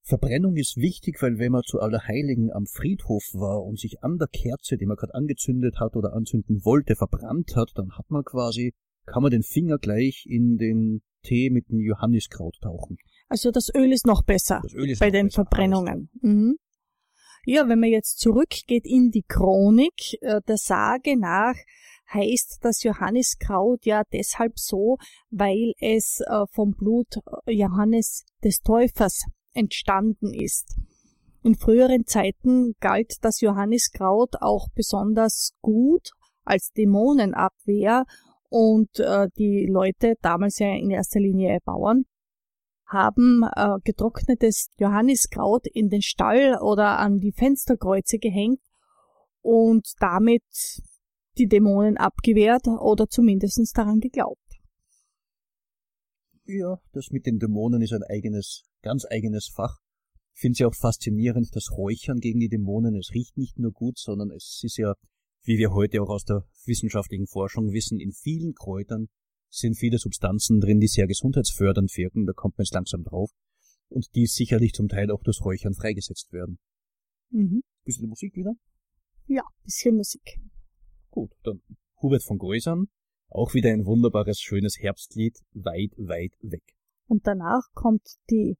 Verbrennung 0.03 0.55
ist 0.57 0.77
wichtig, 0.77 1.21
weil 1.21 1.37
wenn 1.37 1.51
man 1.51 1.61
zu 1.63 1.79
Allerheiligen 1.79 2.51
am 2.51 2.65
Friedhof 2.65 3.23
war 3.33 3.63
und 3.63 3.79
sich 3.79 4.03
an 4.03 4.17
der 4.17 4.27
Kerze, 4.27 4.77
die 4.77 4.85
man 4.85 4.97
gerade 4.97 5.13
angezündet 5.13 5.79
hat 5.79 5.95
oder 5.95 6.13
anzünden 6.13 6.65
wollte, 6.65 6.95
verbrannt 6.95 7.55
hat, 7.55 7.71
dann 7.75 7.91
hat 7.97 8.09
man 8.09 8.23
quasi, 8.23 8.73
kann 9.05 9.21
man 9.21 9.31
den 9.31 9.43
Finger 9.43 9.77
gleich 9.77 10.25
in 10.27 10.57
den 10.57 11.01
Tee 11.23 11.51
mit 11.51 11.69
dem 11.69 11.79
Johanniskraut 11.79 12.57
tauchen. 12.61 12.97
Also 13.29 13.51
das 13.51 13.69
Öl 13.73 13.91
ist 13.91 14.07
noch 14.07 14.23
besser 14.23 14.61
ist 14.63 14.99
bei 14.99 15.07
noch 15.07 15.11
den 15.11 15.27
besser. 15.27 15.45
Verbrennungen. 15.45 16.09
Mhm. 16.21 16.57
Ja, 17.45 17.67
wenn 17.67 17.79
man 17.79 17.89
jetzt 17.89 18.19
zurückgeht 18.19 18.85
in 18.85 19.09
die 19.09 19.23
Chronik, 19.27 20.17
äh, 20.21 20.41
der 20.47 20.57
Sage 20.57 21.17
nach 21.17 21.55
heißt 22.13 22.59
das 22.61 22.83
Johanniskraut 22.83 23.85
ja 23.85 24.03
deshalb 24.11 24.59
so, 24.59 24.97
weil 25.29 25.73
es 25.79 26.21
äh, 26.21 26.45
vom 26.51 26.71
Blut 26.73 27.17
äh, 27.45 27.51
Johannes 27.51 28.25
des 28.43 28.61
Täufers 28.61 29.23
entstanden 29.53 30.33
ist. 30.33 30.77
In 31.43 31.55
früheren 31.55 32.05
Zeiten 32.05 32.75
galt 32.79 33.15
das 33.21 33.41
Johanniskraut 33.41 34.41
auch 34.41 34.67
besonders 34.75 35.53
gut 35.61 36.11
als 36.43 36.71
Dämonenabwehr 36.71 38.05
und 38.49 38.99
äh, 38.99 39.27
die 39.37 39.67
Leute, 39.69 40.15
damals 40.21 40.59
ja 40.59 40.73
in 40.75 40.91
erster 40.91 41.19
Linie 41.19 41.59
Bauern, 41.63 42.05
haben 42.85 43.45
getrocknetes 43.85 44.67
Johanniskraut 44.75 45.65
in 45.65 45.87
den 45.87 46.01
Stall 46.01 46.57
oder 46.61 46.99
an 46.99 47.19
die 47.19 47.31
Fensterkreuze 47.31 48.17
gehängt 48.17 48.59
und 49.41 49.87
damit 50.01 50.43
die 51.37 51.47
Dämonen 51.47 51.97
abgewehrt 51.97 52.67
oder 52.67 53.07
zumindest 53.07 53.77
daran 53.77 53.99
geglaubt. 53.99 54.39
Ja, 56.45 56.79
das 56.91 57.11
mit 57.11 57.25
den 57.25 57.39
Dämonen 57.39 57.81
ist 57.81 57.93
ein 57.93 58.03
eigenes, 58.03 58.63
ganz 58.81 59.05
eigenes 59.09 59.47
Fach. 59.47 59.79
Ich 60.33 60.41
finde 60.41 60.53
es 60.53 60.59
ja 60.59 60.67
auch 60.67 60.75
faszinierend, 60.75 61.55
das 61.55 61.71
Räuchern 61.71 62.19
gegen 62.19 62.39
die 62.39 62.49
Dämonen. 62.49 62.95
Es 62.95 63.11
riecht 63.13 63.37
nicht 63.37 63.59
nur 63.59 63.71
gut, 63.71 63.97
sondern 63.97 64.31
es 64.31 64.59
ist 64.63 64.77
ja, 64.77 64.95
wie 65.43 65.57
wir 65.57 65.71
heute 65.71 66.01
auch 66.01 66.09
aus 66.09 66.25
der 66.25 66.45
wissenschaftlichen 66.65 67.27
Forschung 67.27 67.71
wissen, 67.71 67.99
in 67.99 68.11
vielen 68.11 68.53
Kräutern 68.53 69.07
sind 69.49 69.77
viele 69.77 69.97
Substanzen 69.97 70.59
drin, 70.59 70.79
die 70.79 70.87
sehr 70.87 71.07
gesundheitsfördernd 71.07 71.95
wirken. 71.97 72.25
Da 72.25 72.33
kommt 72.33 72.57
man 72.57 72.63
jetzt 72.63 72.73
langsam 72.73 73.03
drauf. 73.03 73.31
Und 73.89 74.07
die 74.15 74.25
sicherlich 74.25 74.71
zum 74.73 74.87
Teil 74.87 75.11
auch 75.11 75.21
durch 75.23 75.41
Räuchern 75.41 75.73
freigesetzt 75.73 76.31
werden. 76.31 76.59
Mhm. 77.29 77.61
Bisschen 77.83 78.07
Musik 78.07 78.35
wieder? 78.35 78.53
Ja, 79.27 79.43
bisschen 79.63 79.97
Musik. 79.97 80.39
Gut, 81.11 81.31
dann 81.43 81.61
Hubert 82.01 82.23
von 82.23 82.37
Geusern. 82.37 82.87
Auch 83.29 83.53
wieder 83.53 83.69
ein 83.69 83.85
wunderbares, 83.85 84.39
schönes 84.39 84.77
Herbstlied. 84.79 85.37
Weit, 85.53 85.91
weit 85.97 86.33
weg. 86.41 86.63
Und 87.07 87.27
danach 87.27 87.63
kommt 87.73 88.07
die 88.29 88.57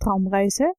Traumreise. 0.00 0.72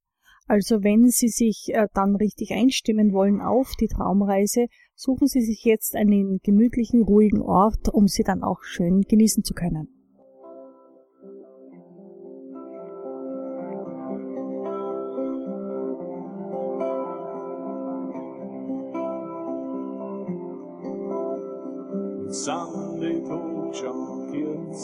Also 0.47 0.83
wenn 0.83 1.09
Sie 1.09 1.27
sich 1.27 1.69
äh, 1.73 1.87
dann 1.93 2.15
richtig 2.15 2.51
einstimmen 2.51 3.11
wollen 3.11 3.41
auf 3.41 3.73
die 3.79 3.87
Traumreise, 3.87 4.67
suchen 4.95 5.27
Sie 5.27 5.41
sich 5.41 5.63
jetzt 5.63 5.95
einen 5.95 6.39
gemütlichen, 6.43 7.03
ruhigen 7.03 7.41
Ort, 7.41 7.89
um 7.89 8.07
sie 8.07 8.23
dann 8.23 8.43
auch 8.43 8.63
schön 8.63 9.01
genießen 9.01 9.43
zu 9.43 9.53
können. 9.53 9.96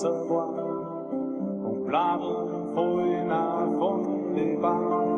Kyrkelse 0.04 0.28
bra 0.28 0.46
und 1.64 1.86
bladen 1.86 2.74
fröna 2.74 3.68
von 3.80 4.36
de 4.36 4.58
barn 4.58 5.14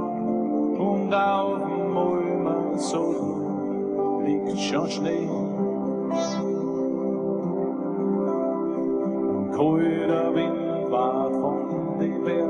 Mulmer 1.94 2.78
so 2.78 3.04
liegt 4.26 4.60
schon 4.60 4.90
Schnee. 4.90 5.30
Und 9.36 9.52
kröder 9.54 10.36
Wind 10.36 10.92
war 10.92 11.32
von 11.32 12.00
de 12.00 12.10
Berg 12.26 12.50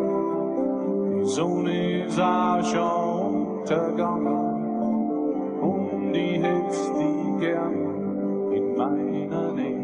die 1.13 1.25
Sonne 1.25 2.07
auch 2.19 2.63
schon 2.63 3.59
untergegangen 3.59 4.37
und 5.61 6.13
die 6.13 6.39
hättest 6.41 6.91
die 6.99 7.39
gern 7.39 8.51
in 8.51 8.75
meiner 8.75 9.51
Nähe. 9.53 9.74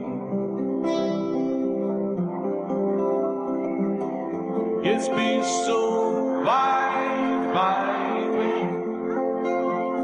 Jetzt 5.02 5.16
bist 5.16 5.68
du 5.68 6.46
weit, 6.46 7.56
weit 7.56 8.34
weg, 8.38 8.70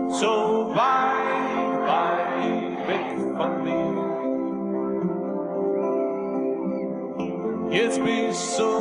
so 0.09 0.71
weit, 0.73 1.77
weit 1.85 2.87
weg 2.87 3.07
von 3.37 3.51
mir. 3.63 3.93
Jetzt 7.69 7.99
bist 8.03 8.57
du 8.57 8.76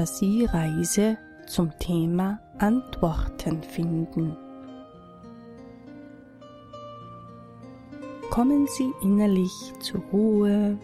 Fantasiereise 0.00 1.18
zum 1.46 1.78
Thema 1.78 2.40
Antworten 2.56 3.62
finden. 3.62 4.34
Kommen 8.30 8.66
Sie 8.66 8.94
innerlich 9.02 9.52
zur 9.80 10.00
Ruhe. 10.10 10.78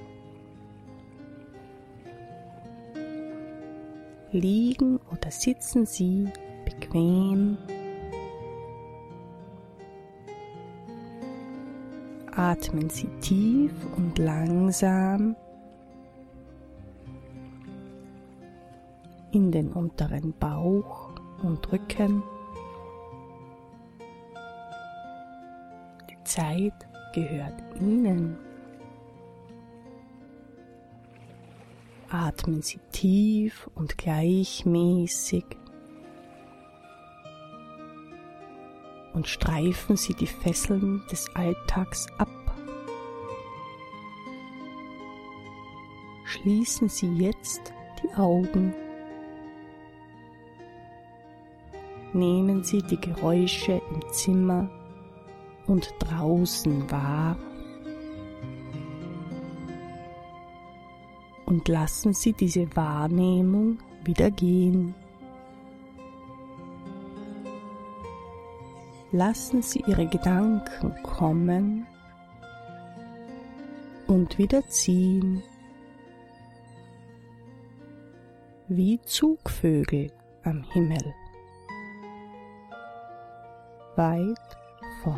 Liegen 4.32 5.00
oder 5.10 5.30
sitzen 5.30 5.86
Sie 5.86 6.28
bequem. 6.66 7.56
Atmen 12.32 12.90
Sie 12.90 13.08
tief 13.22 13.72
und 13.96 14.18
langsam 14.18 15.36
in 19.36 19.52
den 19.52 19.70
unteren 19.70 20.32
Bauch 20.40 21.10
und 21.42 21.70
Rücken. 21.70 22.22
Die 26.08 26.24
Zeit 26.24 26.72
gehört 27.12 27.62
Ihnen. 27.78 28.38
Atmen 32.08 32.62
Sie 32.62 32.78
tief 32.92 33.68
und 33.74 33.98
gleichmäßig 33.98 35.44
und 39.12 39.28
streifen 39.28 39.98
Sie 39.98 40.14
die 40.14 40.26
Fesseln 40.26 41.02
des 41.10 41.28
Alltags 41.34 42.06
ab. 42.16 42.28
Schließen 46.24 46.88
Sie 46.88 47.12
jetzt 47.18 47.74
die 48.02 48.14
Augen. 48.14 48.74
Nehmen 52.16 52.64
Sie 52.64 52.80
die 52.80 52.98
Geräusche 52.98 53.82
im 53.92 54.00
Zimmer 54.10 54.70
und 55.66 55.92
draußen 55.98 56.90
wahr 56.90 57.36
und 61.44 61.68
lassen 61.68 62.14
Sie 62.14 62.32
diese 62.32 62.74
Wahrnehmung 62.74 63.80
wieder 64.02 64.30
gehen. 64.30 64.94
Lassen 69.12 69.60
Sie 69.60 69.84
Ihre 69.86 70.06
Gedanken 70.06 70.94
kommen 71.02 71.86
und 74.06 74.38
wieder 74.38 74.66
ziehen, 74.68 75.42
wie 78.68 78.98
Zugvögel 79.02 80.10
am 80.44 80.62
Himmel. 80.72 81.14
Weit 83.96 84.56
fort. 85.02 85.16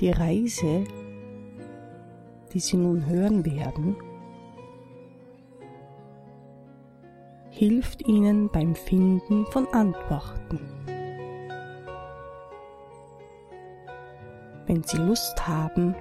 Die 0.00 0.10
Reise, 0.10 0.84
die 2.52 2.60
Sie 2.60 2.76
nun 2.76 3.06
hören 3.06 3.44
werden, 3.44 3.96
hilft 7.50 8.06
Ihnen 8.06 8.48
beim 8.50 8.74
Finden 8.74 9.46
von 9.46 9.66
Antworten. 9.72 10.60
Wenn 14.66 14.82
Sie 14.84 14.96
Lust 14.96 15.46
haben, 15.46 15.94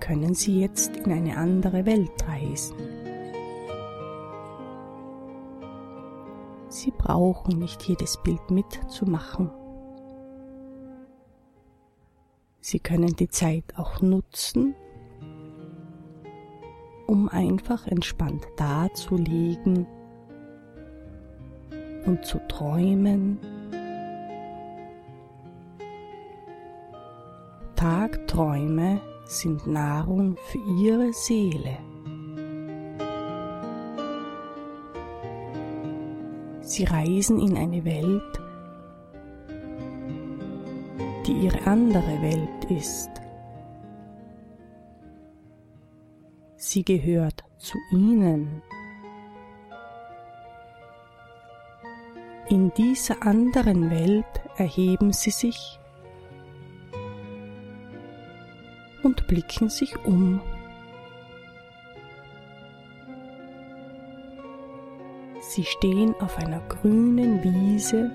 können 0.00 0.34
Sie 0.34 0.60
jetzt 0.60 0.96
in 0.96 1.12
eine 1.12 1.36
andere 1.36 1.84
Welt 1.84 2.28
reisen. 2.28 2.93
Sie 6.84 6.90
brauchen 6.90 7.60
nicht 7.60 7.82
jedes 7.84 8.18
Bild 8.18 8.50
mitzumachen. 8.50 9.50
Sie 12.60 12.78
können 12.78 13.16
die 13.16 13.30
Zeit 13.30 13.64
auch 13.78 14.02
nutzen, 14.02 14.74
um 17.06 17.30
einfach 17.30 17.86
entspannt 17.86 18.46
dazulegen 18.58 19.86
und 22.04 22.22
zu 22.26 22.38
träumen. 22.48 23.38
Tagträume 27.76 29.00
sind 29.24 29.66
Nahrung 29.66 30.36
für 30.36 30.58
Ihre 30.58 31.14
Seele. 31.14 31.78
Sie 36.74 36.82
reisen 36.82 37.38
in 37.38 37.56
eine 37.56 37.84
Welt, 37.84 38.40
die 41.24 41.44
ihre 41.44 41.64
andere 41.68 42.20
Welt 42.20 42.64
ist. 42.68 43.10
Sie 46.56 46.84
gehört 46.84 47.44
zu 47.58 47.78
ihnen. 47.92 48.60
In 52.48 52.72
dieser 52.74 53.22
anderen 53.22 53.88
Welt 53.92 54.40
erheben 54.56 55.12
sie 55.12 55.30
sich 55.30 55.78
und 59.04 59.28
blicken 59.28 59.68
sich 59.68 59.96
um. 60.04 60.40
Sie 65.54 65.62
stehen 65.62 66.16
auf 66.20 66.36
einer 66.38 66.58
grünen 66.62 67.40
Wiese 67.44 68.10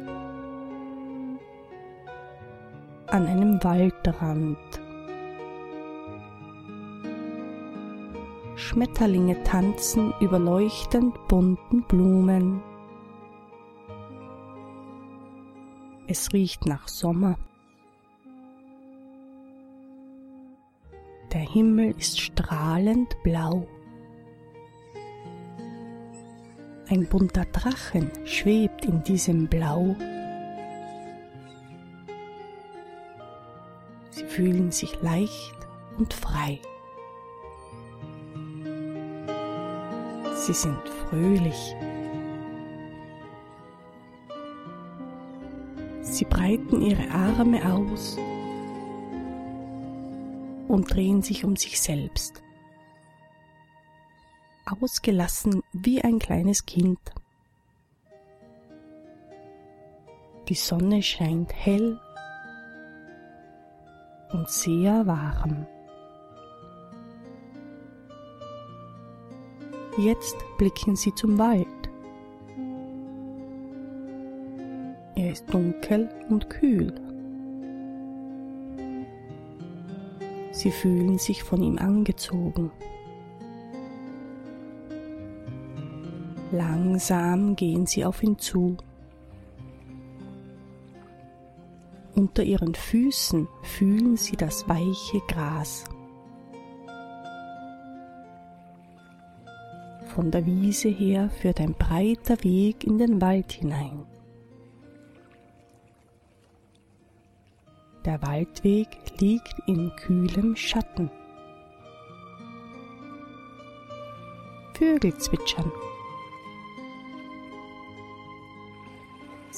an 3.07 3.25
einem 3.27 3.63
Waldrand. 3.63 4.57
Schmetterlinge 8.57 9.41
tanzen 9.45 10.13
über 10.19 10.37
leuchtend 10.37 11.15
bunten 11.29 11.83
Blumen. 11.83 12.61
Es 16.07 16.33
riecht 16.33 16.65
nach 16.65 16.89
Sommer. 16.89 17.37
Der 21.31 21.39
Himmel 21.39 21.95
ist 21.97 22.19
strahlend 22.19 23.15
blau. 23.23 23.65
Ein 26.89 27.05
bunter 27.05 27.45
Drachen 27.45 28.09
schwebt 28.25 28.83
in 28.83 29.03
diesem 29.03 29.47
Blau. 29.47 29.95
Sie 34.09 34.23
fühlen 34.23 34.71
sich 34.71 34.99
leicht 35.03 35.55
und 35.99 36.11
frei. 36.15 36.59
Sie 40.33 40.53
sind 40.53 40.89
fröhlich. 40.89 41.75
Sie 46.01 46.25
breiten 46.25 46.81
ihre 46.81 47.07
Arme 47.11 47.71
aus 47.71 48.17
und 50.67 50.91
drehen 50.91 51.21
sich 51.21 51.45
um 51.45 51.55
sich 51.55 51.79
selbst. 51.79 52.41
Ausgelassen 54.65 55.61
wie 55.81 56.01
ein 56.01 56.19
kleines 56.19 56.65
Kind. 56.65 56.99
Die 60.47 60.55
Sonne 60.55 61.01
scheint 61.01 61.53
hell 61.53 61.99
und 64.31 64.49
sehr 64.49 65.05
warm. 65.05 65.67
Jetzt 69.97 70.37
blicken 70.57 70.95
Sie 70.95 71.13
zum 71.13 71.37
Wald. 71.37 71.67
Er 75.15 75.31
ist 75.31 75.53
dunkel 75.53 76.09
und 76.29 76.49
kühl. 76.49 76.93
Sie 80.51 80.71
fühlen 80.71 81.17
sich 81.17 81.43
von 81.43 81.61
ihm 81.61 81.77
angezogen. 81.77 82.71
Langsam 86.51 87.55
gehen 87.55 87.85
Sie 87.85 88.03
auf 88.05 88.23
ihn 88.23 88.37
zu. 88.37 88.77
Unter 92.19 92.43
ihren 92.43 92.75
Füßen 92.75 93.47
fühlen 93.63 94.17
sie 94.17 94.35
das 94.35 94.67
weiche 94.67 95.21
Gras. 95.29 95.85
Von 100.07 100.31
der 100.31 100.45
Wiese 100.45 100.89
her 100.89 101.29
führt 101.29 101.61
ein 101.61 101.75
breiter 101.75 102.43
Weg 102.43 102.83
in 102.83 102.97
den 102.97 103.21
Wald 103.21 103.53
hinein. 103.53 104.05
Der 108.03 108.21
Waldweg 108.21 108.89
liegt 109.19 109.55
in 109.67 109.89
kühlem 109.95 110.55
Schatten. 110.57 111.09
Vögel 114.73 115.17
zwitschern. 115.17 115.71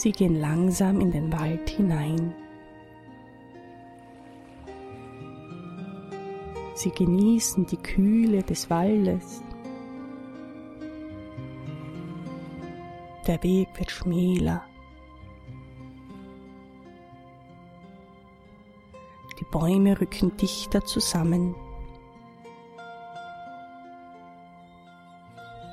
Sie 0.02 0.12
gehen 0.12 0.42
langsam 0.42 1.00
in 1.00 1.12
den 1.12 1.32
Wald 1.32 1.70
hinein. 1.70 2.34
Sie 6.74 6.90
genießen 6.90 7.68
die 7.68 7.78
Kühle 7.78 8.42
des 8.42 8.68
Waldes. 8.72 9.44
Der 13.28 13.44
Weg 13.44 13.68
wird 13.78 13.92
schmäler. 13.92 14.64
Die 19.40 19.46
Bäume 19.52 20.02
rücken 20.02 20.36
dichter 20.36 20.84
zusammen. 20.84 21.54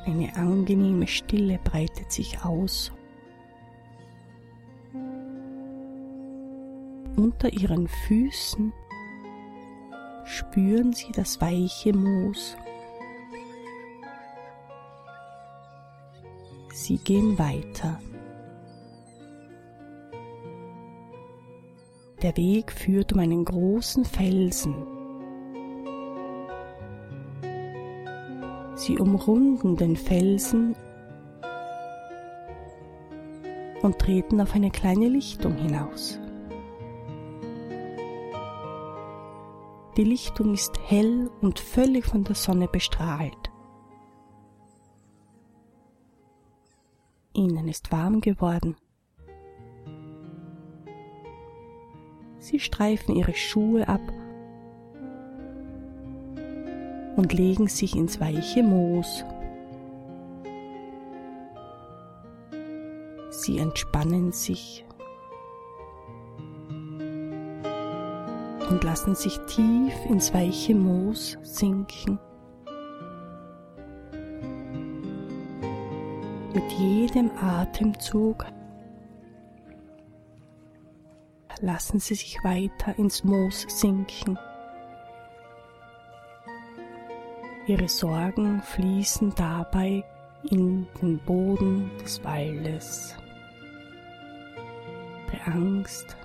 Eine 0.04 0.36
angenehme 0.36 1.06
Stille 1.06 1.58
breitet 1.64 2.12
sich 2.12 2.44
aus. 2.44 2.92
Unter 7.40 7.52
ihren 7.52 7.86
Füßen 7.86 8.72
spüren 10.24 10.92
sie 10.92 11.12
das 11.12 11.40
weiche 11.40 11.92
Moos. 11.92 12.56
Sie 16.72 16.98
gehen 16.98 17.38
weiter. 17.38 18.00
Der 22.22 22.36
Weg 22.36 22.72
führt 22.72 23.12
um 23.12 23.20
einen 23.20 23.44
großen 23.44 24.04
Felsen. 24.04 24.74
Sie 28.74 28.98
umrunden 28.98 29.76
den 29.76 29.94
Felsen 29.94 30.74
und 33.82 33.96
treten 34.00 34.40
auf 34.40 34.56
eine 34.56 34.72
kleine 34.72 35.06
Lichtung 35.06 35.54
hinaus. 35.54 36.18
Die 39.98 40.04
Lichtung 40.04 40.54
ist 40.54 40.78
hell 40.86 41.28
und 41.40 41.58
völlig 41.58 42.06
von 42.06 42.22
der 42.22 42.36
Sonne 42.36 42.68
bestrahlt. 42.68 43.50
Ihnen 47.32 47.66
ist 47.66 47.90
warm 47.90 48.20
geworden. 48.20 48.76
Sie 52.38 52.60
streifen 52.60 53.16
ihre 53.16 53.34
Schuhe 53.34 53.88
ab 53.88 54.12
und 57.16 57.32
legen 57.32 57.66
sich 57.66 57.96
ins 57.96 58.20
weiche 58.20 58.62
Moos. 58.62 59.24
Sie 63.30 63.58
entspannen 63.58 64.30
sich 64.30 64.84
und 68.70 68.84
lassen 68.84 69.14
sich 69.14 69.38
tief 69.46 69.94
ins 70.08 70.32
weiche 70.34 70.74
Moos 70.74 71.38
sinken. 71.42 72.18
Mit 76.54 76.72
jedem 76.72 77.30
Atemzug 77.40 78.44
lassen 81.60 81.98
Sie 81.98 82.14
sich 82.14 82.38
weiter 82.44 82.98
ins 82.98 83.24
Moos 83.24 83.66
sinken. 83.68 84.38
Ihre 87.66 87.88
Sorgen 87.88 88.62
fließen 88.62 89.34
dabei 89.34 90.02
in 90.50 90.86
den 91.02 91.18
Boden 91.18 91.90
des 92.02 92.22
Waldes. 92.24 93.14
Ihre 95.32 95.46
Angst, 95.52 96.16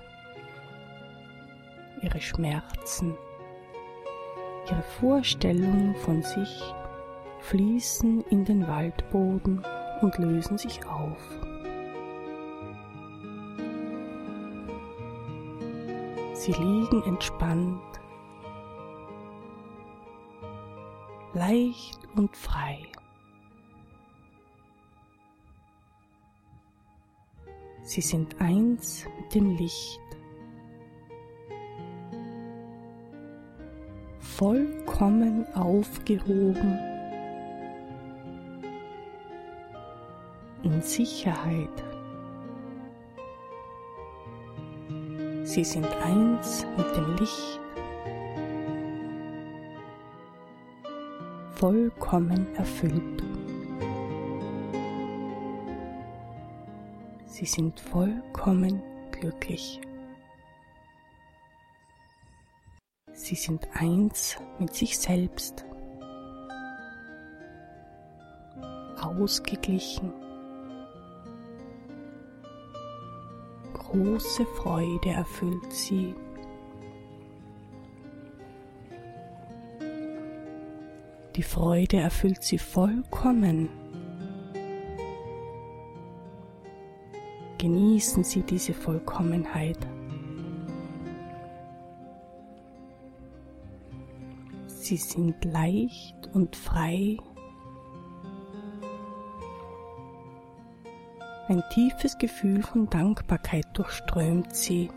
ihre 2.04 2.20
Schmerzen, 2.20 3.16
ihre 4.68 4.82
Vorstellungen 5.00 5.94
von 5.96 6.22
sich 6.22 6.74
fließen 7.40 8.22
in 8.30 8.44
den 8.44 8.66
Waldboden 8.68 9.64
und 10.02 10.18
lösen 10.18 10.58
sich 10.58 10.84
auf. 10.86 11.18
Sie 16.34 16.52
liegen 16.52 17.02
entspannt 17.04 17.80
leicht 21.34 21.98
und 22.14 22.36
frei. 22.36 22.78
Sie 27.82 28.00
sind 28.00 28.40
eins 28.40 29.04
mit 29.20 29.34
dem 29.34 29.56
Licht, 29.56 30.00
vollkommen 34.36 35.46
aufgehoben, 35.54 36.78
in 40.64 40.82
Sicherheit. 40.82 41.84
Sie 45.44 45.62
sind 45.62 45.86
eins 46.02 46.66
mit 46.76 46.96
dem 46.96 47.16
Licht 47.16 47.60
vollkommen 51.52 52.46
erfüllt. 52.56 53.22
Sie 57.26 57.46
sind 57.46 57.78
vollkommen 57.78 58.82
glücklich. 59.12 59.80
Sie 63.14 63.36
sind 63.36 63.66
eins 63.74 64.36
mit 64.58 64.74
sich 64.74 64.98
selbst, 64.98 65.64
ausgeglichen. 69.00 70.12
Große 73.72 74.44
Freude 74.56 75.10
erfüllt 75.10 75.72
sie. 75.72 76.14
Die 81.36 81.42
Freude 81.42 81.98
erfüllt 81.98 82.42
sie 82.42 82.58
vollkommen. 82.58 83.68
Genießen 87.58 88.24
Sie 88.24 88.42
diese 88.42 88.74
Vollkommenheit. 88.74 89.78
Sie 94.84 94.98
sind 94.98 95.42
leicht 95.46 96.28
und 96.34 96.54
frei. 96.54 97.16
Ein 101.48 101.62
tiefes 101.72 102.18
Gefühl 102.18 102.62
von 102.62 102.90
Dankbarkeit 102.90 103.64
durchströmt 103.72 104.54
sie. 104.54 104.90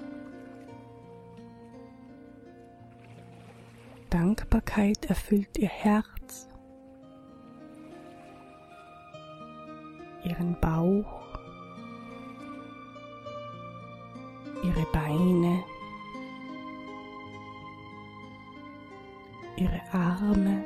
Dankbarkeit 4.09 5.05
erfüllt 5.05 5.57
ihr 5.57 5.69
Herz, 5.69 6.49
ihren 10.25 10.59
Bauch, 10.59 11.39
ihre 14.65 14.85
Beine, 14.91 15.63
ihre 19.57 19.81
Arme 19.91 20.63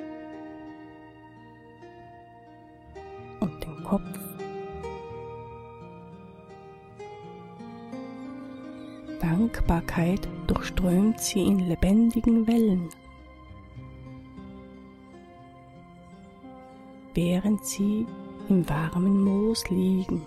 und 3.39 3.63
den 3.63 3.83
Kopf. 3.83 4.19
Dankbarkeit 9.19 10.27
durchströmt 10.47 11.19
sie 11.19 11.43
in 11.43 11.59
lebendigen 11.59 12.47
Wellen. 12.47 12.89
während 17.13 17.65
sie 17.65 18.05
im 18.49 18.67
warmen 18.69 19.23
Moos 19.23 19.69
liegen. 19.69 20.25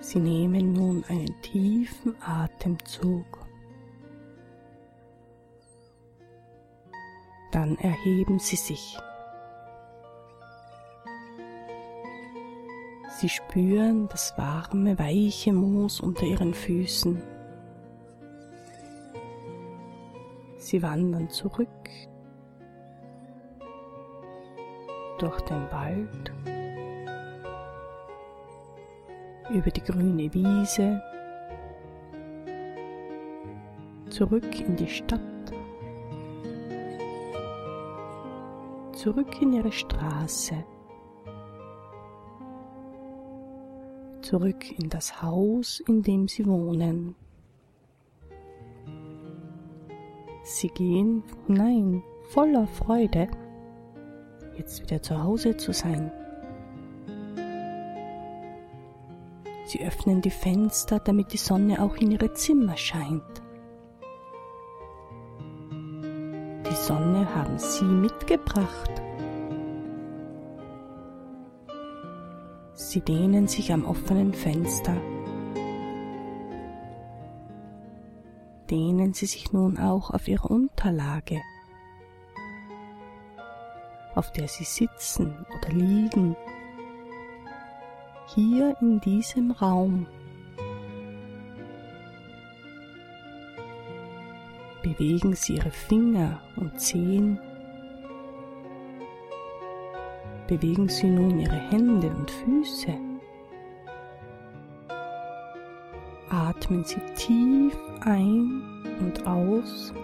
Sie 0.00 0.18
nehmen 0.18 0.72
nun 0.72 1.04
einen 1.08 1.40
tiefen 1.42 2.14
Atemzug. 2.20 3.41
Dann 7.52 7.76
erheben 7.78 8.38
Sie 8.38 8.56
sich. 8.56 8.98
Sie 13.20 13.28
spüren 13.28 14.08
das 14.08 14.36
warme, 14.36 14.98
weiche 14.98 15.52
Moos 15.52 16.00
unter 16.00 16.24
Ihren 16.24 16.54
Füßen. 16.54 17.22
Sie 20.56 20.82
wandern 20.82 21.28
zurück 21.28 21.68
durch 25.18 25.40
den 25.42 25.70
Wald, 25.70 26.32
über 29.50 29.70
die 29.70 29.82
grüne 29.82 30.32
Wiese, 30.34 31.02
zurück 34.08 34.58
in 34.58 34.74
die 34.74 34.88
Stadt, 34.88 35.20
zurück 39.02 39.42
in 39.42 39.52
ihre 39.52 39.72
Straße, 39.72 40.64
zurück 44.20 44.78
in 44.78 44.90
das 44.90 45.20
Haus, 45.20 45.82
in 45.88 46.04
dem 46.04 46.28
sie 46.28 46.46
wohnen. 46.46 47.16
Sie 50.44 50.68
gehen 50.68 51.24
hinein, 51.48 52.04
voller 52.28 52.68
Freude, 52.68 53.26
jetzt 54.56 54.80
wieder 54.82 55.02
zu 55.02 55.20
Hause 55.20 55.56
zu 55.56 55.72
sein. 55.72 56.12
Sie 59.64 59.84
öffnen 59.84 60.20
die 60.20 60.30
Fenster, 60.30 61.00
damit 61.00 61.32
die 61.32 61.38
Sonne 61.38 61.82
auch 61.82 61.96
in 61.96 62.12
ihre 62.12 62.34
Zimmer 62.34 62.76
scheint. 62.76 63.41
Haben 67.24 67.58
Sie 67.58 67.84
mitgebracht. 67.84 68.90
Sie 72.74 73.00
dehnen 73.00 73.48
sich 73.48 73.72
am 73.72 73.84
offenen 73.84 74.34
Fenster. 74.34 74.96
Dehnen 78.70 79.14
Sie 79.14 79.26
sich 79.26 79.52
nun 79.52 79.78
auch 79.78 80.10
auf 80.10 80.28
Ihre 80.28 80.48
Unterlage, 80.48 81.40
auf 84.14 84.30
der 84.32 84.48
Sie 84.48 84.64
sitzen 84.64 85.46
oder 85.56 85.72
liegen, 85.72 86.36
hier 88.34 88.76
in 88.80 89.00
diesem 89.00 89.52
Raum. 89.52 90.06
Bewegen 94.92 95.34
Sie 95.34 95.54
Ihre 95.54 95.70
Finger 95.70 96.40
und 96.56 96.78
Zehen. 96.78 97.38
Bewegen 100.46 100.88
Sie 100.88 101.08
nun 101.08 101.38
Ihre 101.38 101.70
Hände 101.70 102.10
und 102.10 102.30
Füße. 102.30 102.98
Atmen 106.28 106.84
Sie 106.84 107.00
tief 107.14 107.76
ein 108.00 108.62
und 109.00 109.26
aus. 109.26 109.94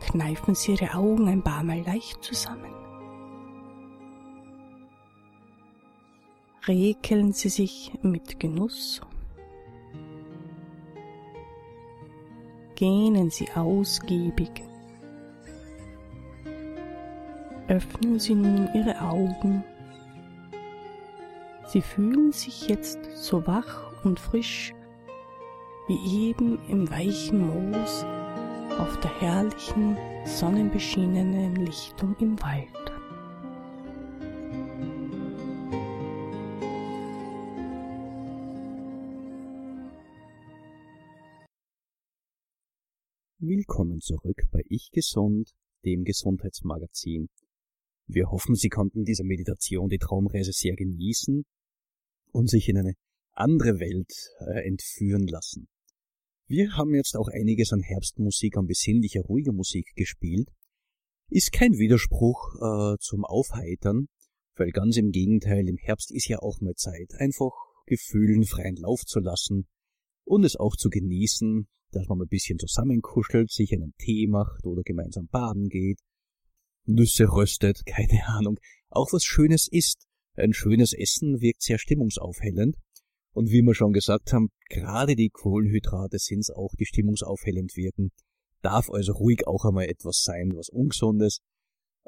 Kneifen 0.00 0.54
Sie 0.54 0.72
Ihre 0.72 0.94
Augen 0.94 1.28
ein 1.28 1.42
paar 1.42 1.62
Mal 1.62 1.80
leicht 1.80 2.22
zusammen. 2.22 2.74
Rekeln 6.66 7.32
Sie 7.32 7.48
sich 7.48 7.92
mit 8.02 8.40
Genuss 8.40 9.00
gähnen 12.76 13.30
Sie 13.30 13.48
ausgiebig. 13.54 14.62
Öffnen 17.68 18.20
Sie 18.20 18.34
nun 18.34 18.68
Ihre 18.74 19.00
Augen. 19.00 19.64
Sie 21.66 21.82
fühlen 21.82 22.30
sich 22.30 22.68
jetzt 22.68 23.00
so 23.16 23.44
wach 23.46 23.90
und 24.04 24.20
frisch 24.20 24.72
wie 25.88 26.28
eben 26.28 26.58
im 26.68 26.88
weichen 26.90 27.46
Moos 27.46 28.04
auf 28.78 29.00
der 29.00 29.20
herrlichen, 29.20 29.96
sonnenbeschienenen 30.24 31.56
Lichtung 31.56 32.14
im 32.20 32.40
Wald. 32.42 32.75
Ich 44.76 44.90
Gesund, 44.90 45.52
dem 45.86 46.04
Gesundheitsmagazin. 46.04 47.30
Wir 48.06 48.30
hoffen, 48.30 48.54
Sie 48.54 48.68
konnten 48.68 49.04
diese 49.04 49.24
Meditation, 49.24 49.88
die 49.88 49.96
Traumreise 49.96 50.52
sehr 50.52 50.76
genießen 50.76 51.46
und 52.32 52.50
sich 52.50 52.68
in 52.68 52.76
eine 52.76 52.92
andere 53.32 53.80
Welt 53.80 54.12
äh, 54.40 54.68
entführen 54.68 55.28
lassen. 55.28 55.68
Wir 56.46 56.76
haben 56.76 56.94
jetzt 56.94 57.16
auch 57.16 57.28
einiges 57.28 57.72
an 57.72 57.80
Herbstmusik, 57.80 58.58
an 58.58 58.66
besinnlicher, 58.66 59.22
ruhiger 59.22 59.54
Musik 59.54 59.94
gespielt. 59.96 60.50
Ist 61.30 61.52
kein 61.52 61.78
Widerspruch 61.78 62.56
äh, 62.56 62.98
zum 63.00 63.24
Aufheitern, 63.24 64.08
weil 64.56 64.72
ganz 64.72 64.98
im 64.98 65.10
Gegenteil, 65.10 65.66
im 65.70 65.78
Herbst 65.78 66.12
ist 66.12 66.28
ja 66.28 66.40
auch 66.40 66.60
mal 66.60 66.74
Zeit, 66.74 67.14
einfach 67.14 67.52
Gefühlen 67.86 68.44
freien 68.44 68.76
Lauf 68.76 69.06
zu 69.06 69.20
lassen 69.20 69.68
und 70.24 70.44
es 70.44 70.54
auch 70.54 70.76
zu 70.76 70.90
genießen, 70.90 71.66
dass 71.92 72.08
man 72.08 72.20
ein 72.20 72.28
bisschen 72.28 72.58
zusammenkuschelt, 72.58 73.50
sich 73.50 73.72
einen 73.72 73.94
Tee 73.98 74.26
macht 74.26 74.66
oder 74.66 74.82
gemeinsam 74.82 75.28
baden 75.28 75.68
geht, 75.68 76.00
Nüsse 76.84 77.24
röstet, 77.24 77.82
keine 77.86 78.26
Ahnung, 78.26 78.58
auch 78.90 79.12
was 79.12 79.24
Schönes 79.24 79.68
isst. 79.68 80.06
Ein 80.34 80.52
schönes 80.52 80.92
Essen 80.92 81.40
wirkt 81.40 81.62
sehr 81.62 81.78
stimmungsaufhellend. 81.78 82.76
Und 83.32 83.50
wie 83.50 83.62
wir 83.62 83.74
schon 83.74 83.92
gesagt 83.92 84.32
haben, 84.32 84.48
gerade 84.68 85.14
die 85.14 85.30
Kohlenhydrate 85.30 86.18
sind's 86.18 86.50
auch, 86.50 86.74
die 86.78 86.86
stimmungsaufhellend 86.86 87.76
wirken. 87.76 88.10
Darf 88.62 88.90
also 88.90 89.12
ruhig 89.12 89.46
auch 89.46 89.64
einmal 89.64 89.86
etwas 89.86 90.22
sein, 90.22 90.52
was 90.54 90.68
Ungesundes. 90.68 91.40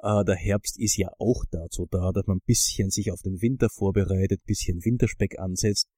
Äh, 0.03 0.25
der 0.25 0.37
Herbst 0.37 0.79
ist 0.79 0.97
ja 0.97 1.09
auch 1.19 1.45
dazu 1.51 1.87
da, 1.91 2.13
dass 2.13 2.27
man 2.27 2.39
ein 2.39 2.47
bisschen 2.47 2.91
sich 2.91 3.13
auf 3.13 3.21
den 3.23 3.41
Winter 3.43 3.69
vorbereitet, 3.71 4.45
bisschen 4.45 4.85
Winterspeck 4.85 5.39
ansetzt 5.39 5.89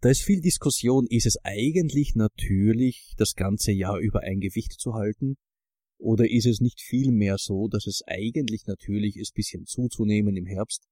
da 0.00 0.10
ist 0.10 0.22
viel 0.22 0.40
Diskussion, 0.40 1.06
ist 1.08 1.26
es 1.26 1.36
eigentlich 1.42 2.14
natürlich, 2.14 3.14
das 3.16 3.34
ganze 3.34 3.72
Jahr 3.72 3.98
über 3.98 4.20
ein 4.20 4.40
Gewicht 4.40 4.78
zu 4.78 4.94
halten? 4.94 5.36
Oder 5.98 6.30
ist 6.30 6.46
es 6.46 6.60
nicht 6.60 6.80
vielmehr 6.80 7.36
so, 7.38 7.68
dass 7.68 7.86
es 7.86 8.02
eigentlich 8.06 8.66
natürlich 8.66 9.16
ist, 9.16 9.34
bisschen 9.34 9.66
zuzunehmen 9.66 10.36
im 10.36 10.46
Herbst, 10.46 10.86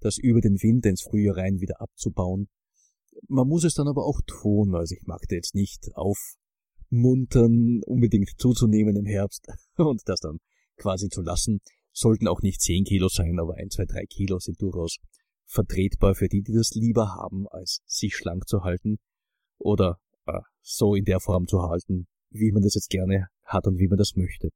das 0.00 0.18
über 0.18 0.40
den 0.40 0.62
Winter 0.62 0.90
ins 0.90 1.02
Frühjahr 1.02 1.36
rein 1.36 1.60
wieder 1.60 1.80
abzubauen? 1.80 2.48
Man 3.28 3.48
muss 3.48 3.64
es 3.64 3.74
dann 3.74 3.88
aber 3.88 4.04
auch 4.04 4.20
tun, 4.26 4.74
also 4.74 4.94
ich 4.94 5.02
mag 5.04 5.22
da 5.28 5.36
jetzt 5.36 5.54
nicht 5.54 5.90
aufmuntern, 5.94 7.80
unbedingt 7.86 8.30
zuzunehmen 8.38 8.96
im 8.96 9.06
Herbst 9.06 9.46
und 9.76 10.02
das 10.06 10.20
dann 10.20 10.38
quasi 10.76 11.08
zu 11.08 11.22
lassen. 11.22 11.60
Sollten 11.92 12.28
auch 12.28 12.40
nicht 12.40 12.60
10 12.60 12.84
Kilo 12.84 13.08
sein, 13.08 13.38
aber 13.38 13.56
ein, 13.56 13.68
zwei, 13.68 13.84
drei 13.84 14.06
Kilo 14.06 14.38
sind 14.38 14.60
durchaus 14.62 14.96
vertretbar 15.52 16.14
für 16.14 16.28
die, 16.28 16.42
die 16.42 16.54
das 16.54 16.70
lieber 16.74 17.14
haben, 17.14 17.46
als 17.48 17.82
sich 17.86 18.14
schlank 18.16 18.48
zu 18.48 18.62
halten 18.62 18.98
oder 19.58 19.98
äh, 20.26 20.40
so 20.62 20.94
in 20.94 21.04
der 21.04 21.20
Form 21.20 21.46
zu 21.46 21.62
halten, 21.62 22.06
wie 22.30 22.52
man 22.52 22.62
das 22.62 22.74
jetzt 22.74 22.90
gerne 22.90 23.28
hat 23.44 23.66
und 23.66 23.78
wie 23.78 23.88
man 23.88 23.98
das 23.98 24.16
möchte. 24.16 24.48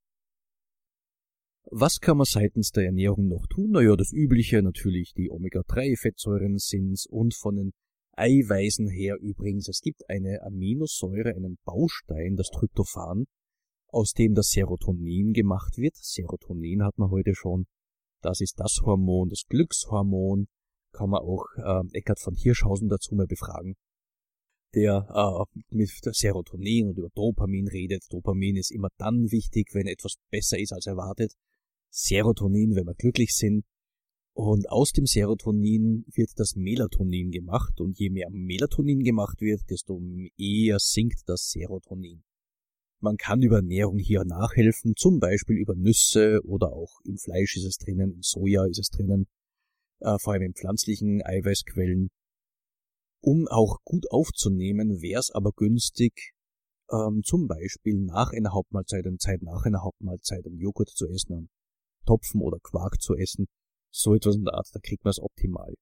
Was 1.70 1.98
kann 2.00 2.16
man 2.16 2.26
seitens 2.26 2.70
der 2.70 2.84
Ernährung 2.84 3.26
noch 3.28 3.46
tun? 3.48 3.72
Naja, 3.72 3.96
das 3.96 4.12
Übliche 4.12 4.62
natürlich 4.62 5.12
die 5.14 5.30
Omega-3-Fettsäuren 5.30 6.58
sind's 6.58 7.06
und 7.06 7.34
von 7.34 7.56
den 7.56 7.72
Eiweißen 8.12 8.88
her 8.88 9.18
übrigens. 9.20 9.68
Es 9.68 9.80
gibt 9.80 10.08
eine 10.08 10.42
Aminosäure, 10.42 11.34
einen 11.34 11.58
Baustein, 11.64 12.36
das 12.36 12.50
Tryptophan, 12.50 13.26
aus 13.88 14.12
dem 14.12 14.34
das 14.34 14.50
Serotonin 14.50 15.32
gemacht 15.32 15.76
wird. 15.76 15.96
Serotonin 15.96 16.82
hat 16.82 16.96
man 16.98 17.10
heute 17.10 17.34
schon. 17.34 17.66
Das 18.22 18.40
ist 18.40 18.58
das 18.58 18.80
Hormon, 18.82 19.28
das 19.28 19.42
Glückshormon, 19.48 20.46
kann 20.96 21.10
man 21.10 21.20
auch 21.20 21.44
äh, 21.56 21.82
Eckart 21.92 22.20
von 22.20 22.34
Hirschhausen 22.34 22.88
dazu 22.88 23.14
mal 23.14 23.26
befragen, 23.26 23.76
der 24.74 25.06
äh, 25.12 25.60
mit 25.70 25.90
Serotonin 25.90 26.88
und 26.88 26.98
über 26.98 27.10
Dopamin 27.14 27.68
redet. 27.68 28.04
Dopamin 28.10 28.56
ist 28.56 28.70
immer 28.70 28.88
dann 28.98 29.30
wichtig, 29.30 29.68
wenn 29.74 29.86
etwas 29.86 30.16
besser 30.30 30.58
ist 30.58 30.72
als 30.72 30.86
erwartet. 30.86 31.34
Serotonin, 31.90 32.74
wenn 32.74 32.86
wir 32.86 32.94
glücklich 32.94 33.34
sind. 33.34 33.64
Und 34.32 34.68
aus 34.68 34.92
dem 34.92 35.06
Serotonin 35.06 36.04
wird 36.12 36.30
das 36.36 36.56
Melatonin 36.56 37.30
gemacht 37.30 37.80
und 37.80 37.98
je 37.98 38.10
mehr 38.10 38.28
Melatonin 38.30 39.02
gemacht 39.02 39.40
wird, 39.40 39.62
desto 39.70 39.98
eher 40.36 40.78
sinkt 40.78 41.22
das 41.26 41.48
Serotonin. 41.50 42.22
Man 43.00 43.16
kann 43.16 43.42
über 43.42 43.56
Ernährung 43.56 43.98
hier 43.98 44.24
nachhelfen, 44.24 44.94
zum 44.96 45.20
Beispiel 45.20 45.56
über 45.56 45.74
Nüsse 45.74 46.40
oder 46.44 46.72
auch 46.72 47.00
im 47.04 47.16
Fleisch 47.16 47.56
ist 47.56 47.64
es 47.64 47.78
drinnen, 47.78 48.12
im 48.12 48.22
Soja 48.22 48.66
ist 48.66 48.78
es 48.78 48.90
drinnen 48.90 49.26
äh, 50.00 50.16
vor 50.18 50.32
allem 50.32 50.42
in 50.42 50.54
pflanzlichen 50.54 51.22
Eiweißquellen. 51.24 52.08
Um 53.20 53.46
auch 53.48 53.78
gut 53.84 54.10
aufzunehmen, 54.10 55.00
wäre 55.00 55.20
es 55.20 55.30
aber 55.30 55.52
günstig, 55.52 56.32
ähm, 56.90 57.22
zum 57.24 57.48
Beispiel 57.48 57.98
nach 57.98 58.30
einer 58.32 58.52
Hauptmahlzeit, 58.52 59.06
eine 59.06 59.18
Zeit 59.18 59.42
nach 59.42 59.64
einer 59.64 59.82
Hauptmahlzeit 59.82 60.46
einen 60.46 60.58
Joghurt 60.58 60.90
zu 60.90 61.06
essen, 61.06 61.32
einen 61.32 61.50
Topfen 62.06 62.40
oder 62.40 62.58
Quark 62.62 63.00
zu 63.00 63.14
essen. 63.14 63.46
So 63.90 64.14
etwas 64.14 64.36
in 64.36 64.44
der 64.44 64.54
Art, 64.54 64.68
da 64.72 64.80
kriegt 64.80 65.04
man 65.04 65.10
es 65.10 65.20
optimal. 65.20 65.74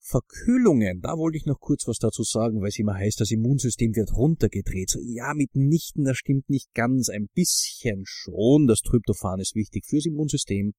Verkühlungen, 0.00 1.00
da 1.02 1.18
wollte 1.18 1.36
ich 1.36 1.44
noch 1.44 1.60
kurz 1.60 1.86
was 1.86 1.98
dazu 1.98 2.22
sagen, 2.22 2.62
weil 2.62 2.68
es 2.68 2.78
immer 2.78 2.94
heißt, 2.94 3.20
das 3.20 3.30
Immunsystem 3.30 3.94
wird 3.94 4.14
runtergedreht. 4.14 4.88
So, 4.88 5.00
ja, 5.02 5.34
mitnichten, 5.34 6.04
das 6.04 6.16
stimmt 6.16 6.48
nicht 6.48 6.72
ganz, 6.72 7.10
ein 7.10 7.28
bisschen 7.34 8.04
schon. 8.06 8.66
Das 8.66 8.80
Tryptophan 8.80 9.40
ist 9.40 9.54
wichtig 9.54 9.84
fürs 9.84 10.06
Immunsystem. 10.06 10.72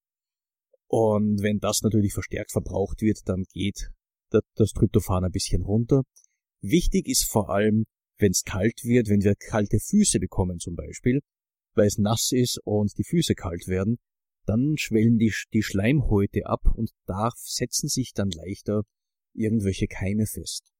Und 0.89 1.43
wenn 1.43 1.59
das 1.59 1.81
natürlich 1.83 2.13
verstärkt 2.13 2.51
verbraucht 2.51 3.01
wird, 3.01 3.19
dann 3.25 3.43
geht 3.53 3.91
das 4.31 4.71
Tryptophan 4.71 5.23
ein 5.23 5.31
bisschen 5.31 5.61
runter. 5.61 6.03
Wichtig 6.61 7.07
ist 7.07 7.29
vor 7.29 7.49
allem, 7.49 7.85
wenn 8.17 8.31
es 8.31 8.43
kalt 8.43 8.83
wird, 8.83 9.07
wenn 9.07 9.21
wir 9.21 9.35
kalte 9.35 9.79
Füße 9.79 10.19
bekommen 10.19 10.59
zum 10.59 10.75
Beispiel, 10.75 11.21
weil 11.75 11.87
es 11.87 11.97
nass 11.97 12.31
ist 12.31 12.59
und 12.63 12.97
die 12.97 13.03
Füße 13.03 13.35
kalt 13.35 13.67
werden, 13.67 13.97
dann 14.45 14.75
schwellen 14.77 15.17
die, 15.19 15.33
die 15.53 15.61
Schleimhäute 15.61 16.47
ab 16.47 16.61
und 16.73 16.89
da 17.05 17.29
setzen 17.35 17.87
sich 17.87 18.13
dann 18.13 18.31
leichter 18.31 18.81
irgendwelche 19.33 19.87
Keime 19.87 20.25
fest. 20.25 20.71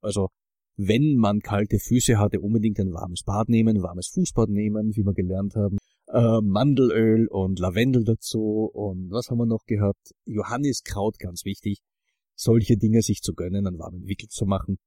Also 0.00 0.28
wenn 0.76 1.16
man 1.16 1.40
kalte 1.40 1.78
Füße 1.78 2.18
hatte, 2.18 2.40
unbedingt 2.40 2.78
ein 2.78 2.92
warmes 2.92 3.24
Bad 3.24 3.48
nehmen, 3.48 3.82
warmes 3.82 4.08
Fußbad 4.08 4.48
nehmen, 4.48 4.94
wie 4.94 5.04
wir 5.04 5.14
gelernt 5.14 5.56
haben. 5.56 5.78
Äh, 6.08 6.40
Mandelöl 6.40 7.26
und 7.28 7.58
Lavendel 7.58 8.04
dazu 8.04 8.70
und 8.72 9.10
was 9.10 9.28
haben 9.28 9.38
wir 9.38 9.46
noch 9.46 9.64
gehabt? 9.66 10.14
Johanniskraut, 10.24 11.18
ganz 11.18 11.44
wichtig. 11.44 11.80
Solche 12.34 12.76
Dinge 12.76 13.02
sich 13.02 13.22
zu 13.22 13.34
gönnen, 13.34 13.66
einen 13.66 13.78
warmen 13.78 14.06
Wickel 14.06 14.28
zu 14.28 14.46
machen 14.46 14.78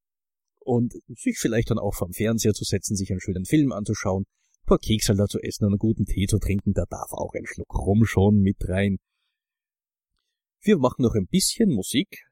und 0.59 0.93
sich 1.07 1.37
vielleicht 1.39 1.71
dann 1.71 1.79
auch 1.79 1.95
vom 1.95 2.13
Fernseher 2.13 2.53
zu 2.53 2.63
setzen, 2.63 2.95
sich 2.95 3.11
einen 3.11 3.19
schönen 3.19 3.45
Film 3.45 3.71
anzuschauen, 3.71 4.23
ein 4.23 4.65
paar 4.67 4.79
Keksel 4.79 5.17
da 5.17 5.25
zu 5.25 5.39
essen 5.39 5.65
und 5.65 5.73
einen 5.73 5.79
guten 5.79 6.05
Tee 6.05 6.27
zu 6.27 6.39
trinken, 6.39 6.73
da 6.73 6.85
darf 6.89 7.11
auch 7.11 7.33
ein 7.33 7.45
Schluck 7.45 7.73
Rum 7.73 8.05
schon 8.05 8.39
mit 8.39 8.69
rein. 8.69 8.97
Wir 10.61 10.77
machen 10.77 11.01
noch 11.01 11.15
ein 11.15 11.27
bisschen 11.27 11.69
Musik, 11.73 12.29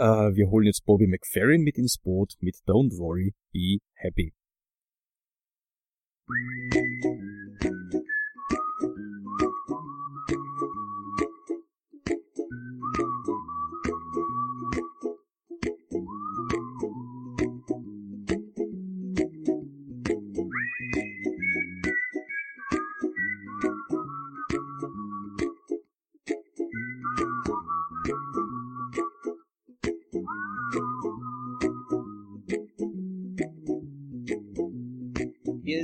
Uh, 0.00 0.30
wir 0.32 0.48
holen 0.48 0.66
jetzt 0.66 0.84
Bobby 0.84 1.08
McFerrin 1.08 1.62
mit 1.62 1.76
ins 1.76 1.98
Boot 1.98 2.34
mit 2.38 2.54
Don't 2.68 2.96
Worry, 2.98 3.34
Be 3.50 3.78
Happy. 3.94 4.32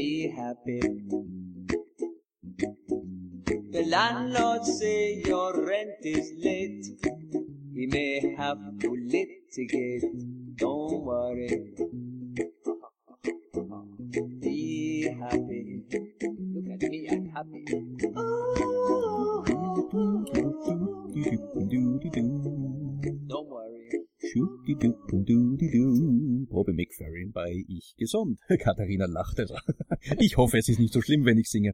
Be 0.00 0.32
happy. 0.34 0.80
The 3.70 3.84
landlord 3.86 4.64
say 4.64 5.22
your 5.26 5.62
rent 5.62 6.00
is 6.00 6.32
late. 6.38 6.86
He 7.74 7.86
may 7.86 8.34
have 8.38 8.78
to 8.80 8.96
litigate. 8.96 10.04
Don't 10.56 11.04
worry. 11.04 11.74
Be 14.40 15.14
happy. 15.20 15.82
Look 15.92 16.68
at 16.72 16.82
me, 16.88 17.06
I'm 17.12 17.26
happy. 17.36 17.64
Don't 23.28 23.48
worry. 23.50 23.90
Bobby 26.50 26.72
McFerrin 26.72 27.32
bei 27.32 27.64
Ich 27.68 27.94
Gesund. 27.96 28.38
Katharina 28.60 29.06
lacht. 29.06 29.40
Also. 29.40 29.56
Ich 30.18 30.36
hoffe, 30.36 30.58
es 30.58 30.68
ist 30.68 30.78
nicht 30.78 30.92
so 30.92 31.02
schlimm, 31.02 31.24
wenn 31.24 31.38
ich 31.38 31.48
singe. 31.48 31.72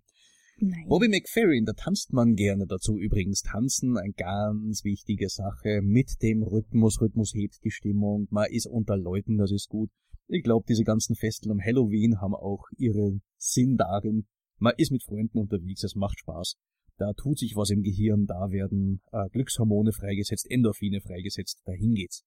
Nein. 0.59 0.87
Bobby 0.89 1.09
McFerrin, 1.09 1.67
da 1.67 1.75
tanzt 1.75 2.13
man 2.13 2.35
gerne 2.35 2.67
dazu 2.67 2.99
übrigens. 2.99 3.43
Tanzen, 3.43 3.99
eine 3.99 4.13
ganz 4.15 4.85
wichtige 4.85 5.29
Sache. 5.29 5.81
Mit 5.83 6.23
dem 6.23 6.43
Rhythmus. 6.43 7.01
Rhythmus 7.01 7.35
hebt 7.35 7.63
die 7.63 7.71
Stimmung. 7.71 8.27
Man 8.31 8.51
ist 8.51 8.67
unter 8.67 8.97
Leuten, 8.97 9.37
das 9.37 9.53
ist 9.53 9.69
gut. 9.69 9.91
Ich 10.29 10.43
glaube, 10.43 10.65
diese 10.69 10.83
ganzen 10.83 11.15
Festel 11.15 11.53
um 11.53 11.61
Halloween 11.61 12.21
haben 12.21 12.35
auch 12.35 12.65
ihren 12.77 13.23
Sinn 13.37 13.77
darin. 13.77 14.27
Man 14.59 14.73
ist 14.77 14.91
mit 14.91 15.05
Freunden 15.05 15.39
unterwegs, 15.39 15.85
es 15.85 15.95
macht 15.95 16.19
Spaß. 16.19 16.57
Da 16.97 17.13
tut 17.13 17.39
sich 17.39 17.55
was 17.55 17.71
im 17.71 17.83
Gehirn, 17.83 18.25
da 18.25 18.51
werden 18.51 19.03
äh, 19.13 19.29
Glückshormone 19.29 19.93
freigesetzt, 19.93 20.51
Endorphine 20.51 21.03
freigesetzt, 21.03 21.61
dahin 21.67 21.95
geht's. 21.95 22.25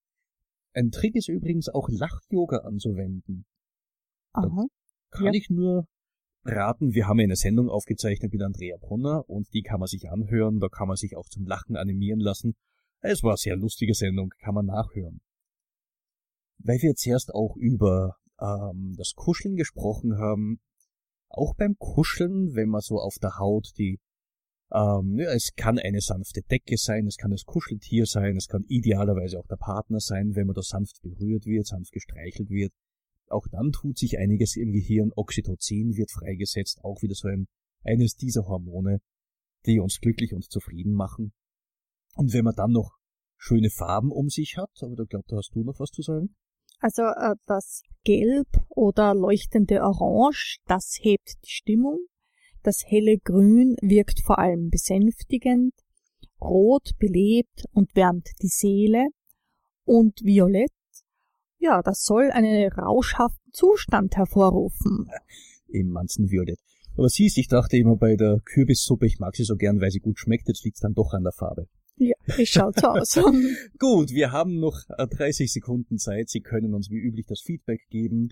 Ein 0.74 0.92
Trick 0.92 1.16
ist 1.16 1.28
übrigens 1.28 1.68
auch 1.70 1.90
Lach-Yoga 1.90 2.58
anzuwenden. 2.60 3.46
Aha. 4.34 4.68
Kann 5.12 5.28
Ja. 5.28 5.32
ich 5.34 5.50
nur 5.50 5.88
raten, 6.44 6.94
wir 6.94 7.08
haben 7.08 7.20
ja 7.20 7.26
eine 7.26 7.36
Sendung 7.36 7.70
aufgezeichnet 7.70 8.32
mit 8.32 8.42
Andrea 8.42 8.78
Brunner 8.78 9.30
und 9.30 9.54
die 9.54 9.62
kann 9.62 9.80
man 9.80 9.88
sich 9.88 10.10
anhören, 10.10 10.60
da 10.60 10.68
kann 10.70 10.88
man 10.88 10.98
sich 10.98 11.16
auch 11.16 11.28
zum 11.30 11.46
Lachen 11.46 11.76
animieren 11.76 12.20
lassen. 12.20 12.56
Es 13.02 13.24
war 13.24 13.32
eine 13.32 13.38
sehr 13.38 13.56
lustige 13.56 13.94
Sendung, 13.94 14.34
kann 14.40 14.56
man 14.56 14.66
nachhören. 14.66 15.22
Weil 16.58 16.82
wir 16.82 16.96
zuerst 16.96 17.34
auch 17.34 17.56
über 17.56 18.18
ähm, 18.40 18.96
das 18.98 19.14
Kuscheln 19.16 19.56
gesprochen 19.56 20.18
haben, 20.18 20.60
auch 21.30 21.56
beim 21.56 21.78
Kuscheln, 21.78 22.56
wenn 22.56 22.70
man 22.70 22.82
so 22.82 23.00
auf 23.00 23.16
der 23.22 23.38
Haut 23.38 23.72
die 23.78 24.00
ähm, 24.72 25.18
ja, 25.18 25.32
es 25.32 25.54
kann 25.56 25.80
eine 25.80 26.00
sanfte 26.00 26.42
Decke 26.44 26.78
sein, 26.78 27.08
es 27.08 27.18
kann 27.18 27.32
das 27.32 27.44
Kuscheltier 27.44 28.06
sein, 28.06 28.38
es 28.38 28.48
kann 28.48 28.66
idealerweise 28.68 29.40
auch 29.40 29.48
der 29.48 29.56
Partner 29.56 30.00
sein, 30.00 30.36
wenn 30.36 30.46
man 30.46 30.54
da 30.54 30.62
sanft 30.62 31.02
berührt 31.02 31.46
wird, 31.46 31.66
sanft 31.66 31.92
gestreichelt 31.92 32.50
wird. 32.50 32.72
Auch 33.30 33.48
dann 33.52 33.72
tut 33.72 33.98
sich 33.98 34.18
einiges 34.18 34.56
im 34.56 34.72
Gehirn, 34.72 35.12
Oxytocin 35.16 35.96
wird 35.96 36.12
freigesetzt, 36.12 36.84
auch 36.84 37.02
wieder 37.02 37.16
so 37.16 37.28
ein, 37.28 37.48
eines 37.84 38.16
dieser 38.16 38.48
Hormone, 38.48 39.00
die 39.66 39.80
uns 39.80 40.00
glücklich 40.00 40.34
und 40.34 40.50
zufrieden 40.50 40.94
machen. 40.94 41.34
Und 42.16 42.34
wenn 42.34 42.44
man 42.44 42.56
dann 42.56 42.72
noch 42.72 42.98
schöne 43.38 43.70
Farben 43.70 44.12
um 44.12 44.30
sich 44.30 44.58
hat, 44.58 44.72
aber 44.82 44.96
da 44.96 45.04
glaubt, 45.04 45.32
da 45.32 45.38
hast 45.38 45.52
du 45.54 45.64
noch 45.64 45.80
was 45.80 45.92
zu 45.92 46.02
sagen? 46.02 46.36
Also 46.80 47.04
äh, 47.04 47.36
das 47.46 47.84
Gelb 48.04 48.48
oder 48.70 49.14
leuchtende 49.14 49.82
Orange, 49.82 50.58
das 50.66 50.98
hebt 51.02 51.36
die 51.44 51.52
Stimmung. 51.52 52.00
Das 52.64 52.84
helle 52.86 53.18
Grün 53.18 53.76
wirkt 53.82 54.22
vor 54.26 54.40
allem 54.40 54.70
besänftigend. 54.70 55.74
Rot 56.42 56.92
belebt 56.98 57.66
und 57.72 57.96
wärmt 57.96 58.30
die 58.42 58.48
Seele. 58.48 59.08
Und 59.84 60.22
Violett, 60.24 60.72
ja, 61.60 61.82
das 61.82 62.04
soll 62.04 62.32
einen 62.32 62.72
rauschhaften 62.72 63.52
Zustand 63.54 64.16
hervorrufen. 64.16 65.10
Im 65.68 65.90
manzen 65.90 66.30
Violett. 66.30 66.60
Aber 66.98 67.10
siehst, 67.10 67.38
ich 67.38 67.48
dachte 67.48 67.78
immer 67.78 67.96
bei 67.96 68.16
der 68.16 68.42
Kürbissuppe, 68.44 69.06
ich 69.06 69.20
mag 69.20 69.36
sie 69.36 69.44
so 69.44 69.56
gern, 69.56 69.80
weil 69.80 69.92
sie 69.92 70.00
gut 70.00 70.20
schmeckt, 70.20 70.48
jetzt 70.48 70.66
liegt's 70.66 70.82
dann 70.82 70.94
doch 70.94 71.14
an 71.14 71.24
der 71.24 71.32
Farbe. 71.32 71.68
Ja, 71.98 72.16
es 72.26 72.50
schaut 72.50 72.80
so 72.80 72.88
aus. 72.88 73.20
Gut, 73.78 74.12
wir 74.12 74.32
haben 74.32 74.60
noch 74.60 74.82
äh, 74.98 75.06
30 75.06 75.52
Sekunden 75.52 75.98
Zeit. 75.98 76.30
Sie 76.30 76.40
können 76.40 76.74
uns 76.74 76.90
wie 76.90 76.98
üblich 76.98 77.26
das 77.28 77.42
Feedback 77.42 77.82
geben. 77.90 78.30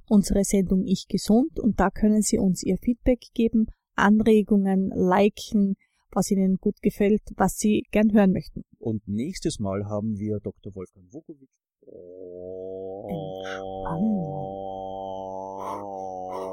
unsere 0.07 0.43
Sendung 0.43 0.83
Ich 0.85 1.07
Gesund 1.07 1.59
und 1.59 1.79
da 1.79 1.89
können 1.89 2.21
Sie 2.21 2.37
uns 2.37 2.63
Ihr 2.63 2.77
Feedback 2.77 3.21
geben, 3.33 3.67
Anregungen, 3.97 4.91
liken, 4.95 5.75
was 6.11 6.31
Ihnen 6.31 6.57
gut 6.57 6.81
gefällt, 6.81 7.21
was 7.35 7.57
Sie 7.57 7.85
gern 7.91 8.13
hören 8.13 8.31
möchten. 8.31 8.63
Und 8.79 9.07
nächstes 9.07 9.59
Mal 9.59 9.85
haben 9.85 10.17
wir 10.17 10.39
Dr. 10.39 10.73
Wolfgang 10.75 11.11
Vukovic. 11.11 11.49